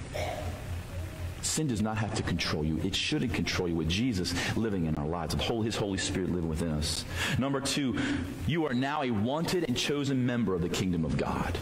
Sin 1.45 1.67
does 1.67 1.83
not 1.83 1.99
have 1.99 2.15
to 2.15 2.23
control 2.23 2.65
you. 2.65 2.81
It 2.83 2.95
shouldn't 2.95 3.35
control 3.35 3.69
you 3.69 3.75
with 3.75 3.89
Jesus 3.89 4.35
living 4.57 4.87
in 4.87 4.95
our 4.97 5.07
lives, 5.07 5.37
with 5.37 5.67
His 5.67 5.77
Holy 5.77 5.99
Spirit 5.99 6.33
living 6.33 6.49
within 6.49 6.71
us. 6.71 7.05
Number 7.39 7.61
two, 7.61 7.99
you 8.47 8.67
are 8.67 8.73
now 8.73 9.03
a 9.03 9.11
wanted 9.11 9.65
and 9.69 9.77
chosen 9.77 10.25
member 10.25 10.55
of 10.55 10.63
the 10.63 10.71
kingdom 10.71 11.05
of 11.05 11.19
God. 11.19 11.59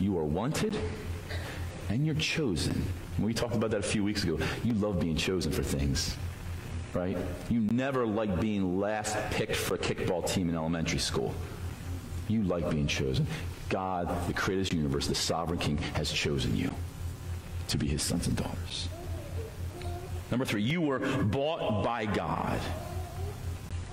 You 0.00 0.18
are 0.18 0.24
wanted 0.24 0.76
and 1.88 2.04
you're 2.04 2.16
chosen. 2.16 2.84
We 3.20 3.32
talked 3.32 3.54
about 3.54 3.70
that 3.70 3.80
a 3.80 3.84
few 3.84 4.02
weeks 4.02 4.24
ago. 4.24 4.38
You 4.64 4.74
love 4.74 4.98
being 4.98 5.16
chosen 5.16 5.52
for 5.52 5.62
things, 5.62 6.16
right? 6.94 7.16
You 7.48 7.60
never 7.60 8.04
like 8.04 8.40
being 8.40 8.80
last 8.80 9.16
picked 9.30 9.56
for 9.56 9.76
a 9.76 9.78
kickball 9.78 10.28
team 10.28 10.48
in 10.48 10.56
elementary 10.56 10.98
school. 10.98 11.32
You 12.26 12.42
like 12.42 12.68
being 12.68 12.88
chosen. 12.88 13.28
God, 13.68 14.08
the 14.26 14.32
creator 14.32 14.62
of 14.62 14.70
the 14.70 14.76
universe, 14.76 15.06
the 15.06 15.14
sovereign 15.14 15.58
king, 15.58 15.78
has 15.94 16.10
chosen 16.10 16.56
you 16.56 16.72
to 17.68 17.78
be 17.78 17.86
his 17.86 18.02
sons 18.02 18.26
and 18.26 18.36
daughters. 18.36 18.88
Number 20.30 20.44
three, 20.44 20.62
you 20.62 20.80
were 20.80 20.98
bought 20.98 21.82
by 21.82 22.04
God. 22.04 22.60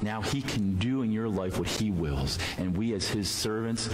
Now 0.01 0.21
he 0.21 0.41
can 0.41 0.75
do 0.75 1.01
in 1.01 1.11
your 1.11 1.29
life 1.29 1.57
what 1.57 1.69
he 1.69 1.91
wills. 1.91 2.38
And 2.57 2.75
we, 2.75 2.93
as 2.93 3.07
his 3.07 3.29
servants, 3.29 3.89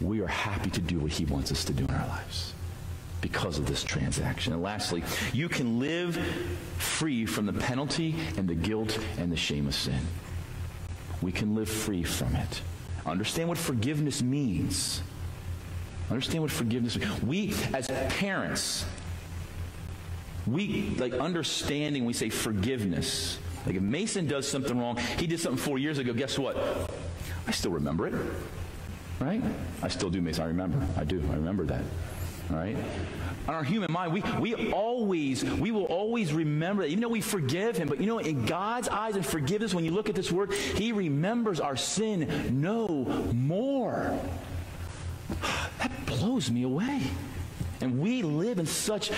we 0.00 0.20
are 0.20 0.26
happy 0.26 0.70
to 0.70 0.80
do 0.80 0.98
what 0.98 1.12
he 1.12 1.24
wants 1.24 1.52
us 1.52 1.64
to 1.66 1.72
do 1.72 1.84
in 1.84 1.90
our 1.90 2.06
lives 2.08 2.52
because 3.20 3.58
of 3.58 3.66
this 3.66 3.82
transaction. 3.82 4.52
And 4.52 4.62
lastly, 4.62 5.02
you 5.32 5.48
can 5.48 5.78
live 5.78 6.16
free 6.78 7.26
from 7.26 7.46
the 7.46 7.52
penalty 7.52 8.14
and 8.36 8.48
the 8.48 8.54
guilt 8.54 8.98
and 9.18 9.32
the 9.32 9.36
shame 9.36 9.66
of 9.66 9.74
sin. 9.74 10.00
We 11.22 11.32
can 11.32 11.54
live 11.54 11.68
free 11.68 12.02
from 12.02 12.34
it. 12.36 12.60
Understand 13.06 13.48
what 13.48 13.58
forgiveness 13.58 14.22
means. 14.22 15.02
Understand 16.10 16.42
what 16.42 16.50
forgiveness 16.52 16.96
is. 16.96 17.22
We, 17.22 17.54
as 17.74 17.88
parents, 17.88 18.84
we 20.46 20.90
like 20.98 21.14
understanding, 21.14 22.04
we 22.04 22.12
say 22.12 22.30
forgiveness. 22.30 23.38
Like 23.66 23.74
if 23.74 23.82
Mason 23.82 24.28
does 24.28 24.46
something 24.46 24.78
wrong, 24.78 24.96
he 25.18 25.26
did 25.26 25.40
something 25.40 25.58
four 25.58 25.78
years 25.78 25.98
ago, 25.98 26.12
guess 26.12 26.38
what? 26.38 26.56
I 27.48 27.50
still 27.50 27.72
remember 27.72 28.06
it. 28.06 28.14
Right? 29.18 29.42
I 29.82 29.88
still 29.88 30.10
do, 30.10 30.20
Mason. 30.20 30.44
I 30.44 30.46
remember. 30.46 30.86
I 30.96 31.04
do. 31.04 31.22
I 31.30 31.34
remember 31.34 31.64
that. 31.64 31.82
All 32.50 32.56
right? 32.56 32.76
On 33.48 33.54
our 33.54 33.64
human 33.64 33.90
mind, 33.90 34.12
we, 34.12 34.22
we 34.40 34.72
always, 34.72 35.44
we 35.44 35.70
will 35.70 35.84
always 35.84 36.32
remember 36.32 36.82
that. 36.82 36.88
Even 36.88 37.00
though 37.00 37.08
we 37.08 37.20
forgive 37.20 37.76
him, 37.76 37.88
but 37.88 38.00
you 38.00 38.06
know, 38.06 38.18
in 38.18 38.44
God's 38.44 38.88
eyes 38.88 39.16
and 39.16 39.24
forgiveness, 39.24 39.74
when 39.74 39.84
you 39.84 39.90
look 39.90 40.08
at 40.08 40.14
this 40.14 40.30
word, 40.30 40.52
he 40.52 40.92
remembers 40.92 41.58
our 41.58 41.76
sin 41.76 42.60
no 42.60 42.88
more. 43.32 44.16
Blows 46.18 46.50
me 46.50 46.62
away. 46.62 47.02
And 47.82 48.00
we 48.00 48.22
live 48.22 48.58
in 48.58 48.66
such 48.66 49.10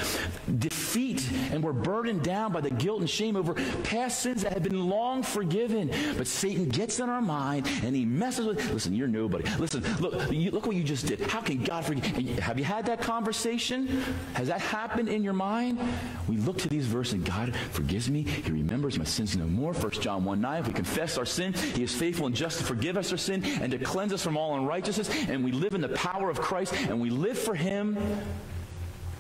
feet 0.89 1.29
and 1.53 1.63
we're 1.63 1.73
burdened 1.73 2.23
down 2.23 2.53
by 2.53 2.61
the 2.61 2.71
guilt 2.71 3.01
and 3.01 3.11
shame 3.11 3.37
over 3.37 3.55
past 3.85 4.23
sins 4.23 4.43
that 4.43 4.53
have 4.53 4.63
been 4.63 4.89
long 4.89 5.23
forgiven. 5.23 5.91
But 6.17 6.27
Satan 6.27 6.69
gets 6.69 6.99
in 6.99 7.09
our 7.09 7.21
mind 7.21 7.69
and 7.85 7.95
he 7.95 8.05
messes 8.05 8.47
with, 8.47 8.73
listen, 8.73 8.95
you're 8.95 9.09
nobody. 9.09 9.49
Listen, 9.59 9.85
look, 10.01 10.31
you, 10.33 10.51
look 10.51 10.67
what 10.67 10.77
you 10.77 10.85
just 10.85 11.07
did. 11.07 11.21
How 11.21 11.41
can 11.41 11.63
God 11.63 11.85
forgive? 11.85 12.21
You? 12.21 12.41
Have 12.41 12.59
you 12.59 12.65
had 12.65 12.87
that 12.87 13.01
conversation? 13.01 14.03
Has 14.35 14.49
that 14.49 14.61
happened 14.61 15.09
in 15.09 15.23
your 15.23 15.33
mind? 15.33 15.79
We 16.27 16.37
look 16.39 16.59
to 16.59 16.69
these 16.69 16.87
verses 16.87 17.15
and 17.15 17.25
God 17.25 17.55
forgives 17.73 18.11
me. 18.11 18.23
He 18.23 18.51
remembers 18.51 18.99
my 18.99 19.05
sins 19.05 19.37
no 19.37 19.47
more. 19.47 19.73
1 19.73 19.93
John 19.93 20.25
1 20.25 20.41
9. 20.41 20.61
If 20.61 20.67
we 20.69 20.73
confess 20.73 21.19
our 21.19 21.27
sin, 21.27 21.53
he 21.53 21.83
is 21.83 21.95
faithful 21.95 22.27
and 22.27 22.35
just 22.35 22.59
to 22.59 22.65
forgive 22.65 22.97
us 22.97 23.13
our 23.13 23.19
sin 23.19 23.45
and 23.45 23.71
to 23.73 23.79
cleanse 23.79 24.13
us 24.13 24.23
from 24.23 24.37
all 24.37 24.57
unrighteousness. 24.57 25.11
And 25.29 25.45
we 25.45 25.53
live 25.53 25.75
in 25.75 25.81
the 25.81 25.91
power 25.91 26.31
of 26.31 26.41
Christ 26.41 26.75
and 26.75 27.01
we 27.01 27.11
live 27.11 27.39
for 27.39 27.55
him 27.55 27.99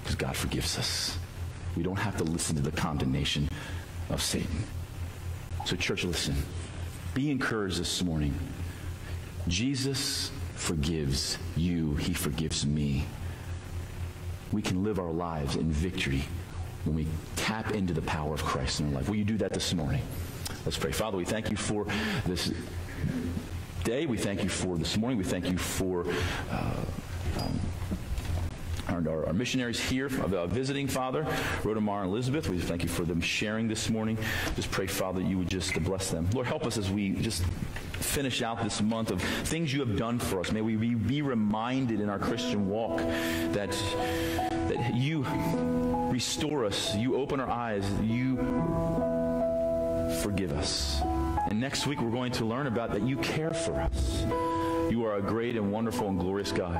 because 0.02 0.16
God 0.16 0.36
forgives 0.36 0.78
us. 0.78 1.18
We 1.78 1.84
don't 1.84 1.94
have 1.94 2.16
to 2.16 2.24
listen 2.24 2.56
to 2.56 2.62
the 2.62 2.72
condemnation 2.72 3.48
of 4.10 4.20
Satan. 4.20 4.64
So, 5.64 5.76
church, 5.76 6.02
listen. 6.02 6.34
Be 7.14 7.30
encouraged 7.30 7.78
this 7.78 8.02
morning. 8.02 8.34
Jesus 9.46 10.32
forgives 10.56 11.38
you, 11.56 11.94
He 11.94 12.14
forgives 12.14 12.66
me. 12.66 13.04
We 14.50 14.60
can 14.60 14.82
live 14.82 14.98
our 14.98 15.12
lives 15.12 15.54
in 15.54 15.70
victory 15.70 16.24
when 16.82 16.96
we 16.96 17.06
tap 17.36 17.70
into 17.70 17.94
the 17.94 18.02
power 18.02 18.34
of 18.34 18.44
Christ 18.44 18.80
in 18.80 18.88
our 18.88 18.94
life. 18.94 19.08
Will 19.08 19.14
you 19.14 19.24
do 19.24 19.38
that 19.38 19.52
this 19.52 19.72
morning? 19.72 20.02
Let's 20.64 20.76
pray. 20.76 20.90
Father, 20.90 21.16
we 21.16 21.24
thank 21.24 21.48
you 21.48 21.56
for 21.56 21.86
this 22.26 22.52
day. 23.84 24.04
We 24.04 24.18
thank 24.18 24.42
you 24.42 24.48
for 24.48 24.76
this 24.76 24.96
morning. 24.96 25.16
We 25.16 25.22
thank 25.22 25.48
you 25.48 25.58
for. 25.58 26.06
Uh, 26.50 26.74
our, 29.06 29.26
our, 29.26 29.32
missionaries 29.32 29.78
here 29.78 30.06
uh, 30.06 30.46
visiting, 30.46 30.88
Father, 30.88 31.26
Rhoda 31.62 31.78
and 31.78 31.88
Elizabeth. 31.88 32.48
We 32.48 32.58
thank 32.58 32.82
you 32.82 32.88
for 32.88 33.04
them 33.04 33.20
sharing 33.20 33.68
this 33.68 33.90
morning. 33.90 34.18
Just 34.56 34.70
pray, 34.70 34.86
Father, 34.86 35.20
you 35.20 35.38
would 35.38 35.50
just 35.50 35.80
bless 35.84 36.10
them. 36.10 36.28
Lord, 36.34 36.46
help 36.46 36.66
us 36.66 36.78
as 36.78 36.90
we 36.90 37.10
just 37.10 37.44
finish 38.00 38.42
out 38.42 38.62
this 38.62 38.80
month 38.80 39.10
of 39.10 39.22
things 39.22 39.72
you 39.72 39.80
have 39.80 39.96
done 39.96 40.18
for 40.18 40.40
us. 40.40 40.50
May 40.50 40.62
we 40.62 40.76
be, 40.76 40.94
be 40.94 41.22
reminded 41.22 42.00
in 42.00 42.08
our 42.08 42.18
Christian 42.18 42.68
walk 42.68 42.98
that, 42.98 43.70
that 43.70 44.94
you 44.94 45.24
restore 46.10 46.64
us, 46.64 46.94
you 46.96 47.16
open 47.16 47.40
our 47.40 47.50
eyes, 47.50 47.84
you 48.02 48.36
forgive 50.22 50.52
us. 50.52 51.00
And 51.48 51.60
next 51.60 51.86
week 51.86 52.00
we're 52.00 52.10
going 52.10 52.32
to 52.32 52.44
learn 52.44 52.66
about 52.66 52.92
that 52.92 53.02
you 53.02 53.16
care 53.18 53.52
for 53.52 53.80
us. 53.80 54.24
You 54.90 55.04
are 55.04 55.16
a 55.16 55.22
great 55.22 55.56
and 55.56 55.70
wonderful 55.70 56.08
and 56.08 56.18
glorious 56.18 56.52
God. 56.52 56.76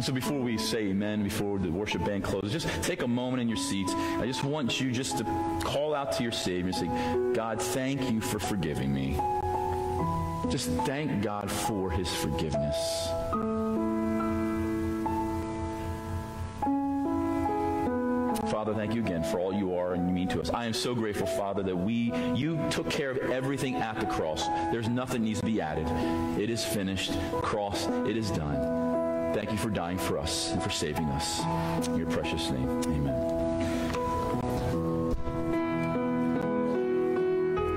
And 0.00 0.04
so 0.06 0.14
before 0.14 0.40
we 0.40 0.56
say 0.56 0.84
amen, 0.84 1.22
before 1.22 1.58
the 1.58 1.70
worship 1.70 2.06
band 2.06 2.24
closes, 2.24 2.50
just 2.50 2.82
take 2.82 3.02
a 3.02 3.06
moment 3.06 3.42
in 3.42 3.48
your 3.50 3.58
seats. 3.58 3.92
I 3.92 4.24
just 4.24 4.42
want 4.42 4.80
you 4.80 4.90
just 4.90 5.18
to 5.18 5.24
call 5.62 5.94
out 5.94 6.12
to 6.12 6.22
your 6.22 6.32
Savior 6.32 6.72
and 6.72 6.74
say, 6.74 7.34
God, 7.34 7.60
thank 7.60 8.10
you 8.10 8.22
for 8.22 8.38
forgiving 8.38 8.94
me. 8.94 9.20
Just 10.50 10.70
thank 10.86 11.22
God 11.22 11.50
for 11.50 11.90
his 11.90 12.10
forgiveness. 12.14 13.08
Father, 18.50 18.72
thank 18.72 18.94
you 18.94 19.02
again 19.02 19.22
for 19.22 19.38
all 19.38 19.52
you 19.52 19.74
are 19.74 19.92
and 19.92 20.08
you 20.08 20.14
mean 20.14 20.28
to 20.28 20.40
us. 20.40 20.48
I 20.48 20.64
am 20.64 20.72
so 20.72 20.94
grateful, 20.94 21.26
Father, 21.26 21.62
that 21.62 21.76
we 21.76 22.10
you 22.34 22.58
took 22.70 22.88
care 22.88 23.10
of 23.10 23.18
everything 23.30 23.74
at 23.74 24.00
the 24.00 24.06
cross. 24.06 24.46
There's 24.72 24.88
nothing 24.88 25.24
needs 25.24 25.40
to 25.40 25.46
be 25.46 25.60
added. 25.60 25.86
It 26.40 26.48
is 26.48 26.64
finished. 26.64 27.12
Cross, 27.42 27.86
it 28.06 28.16
is 28.16 28.30
done. 28.30 28.79
Thank 29.32 29.52
you 29.52 29.58
for 29.58 29.70
dying 29.70 29.98
for 29.98 30.18
us 30.18 30.52
and 30.52 30.62
for 30.62 30.70
saving 30.70 31.06
us. 31.06 31.40
In 31.86 31.96
your 31.98 32.08
precious 32.08 32.50
name, 32.50 32.68
amen. 32.84 33.40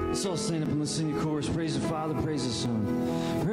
Let's 0.08 0.26
all 0.26 0.38
stand 0.38 0.63
up 0.63 0.70
and 0.70 0.80
let's 0.80 0.92
sing 0.92 1.16
a 1.18 1.22
chorus. 1.22 1.50
Praise 1.50 1.80
the 1.80 1.88
Father, 1.88 2.13
praise 2.22 2.46
the 2.46 2.54
Son. 2.54 3.53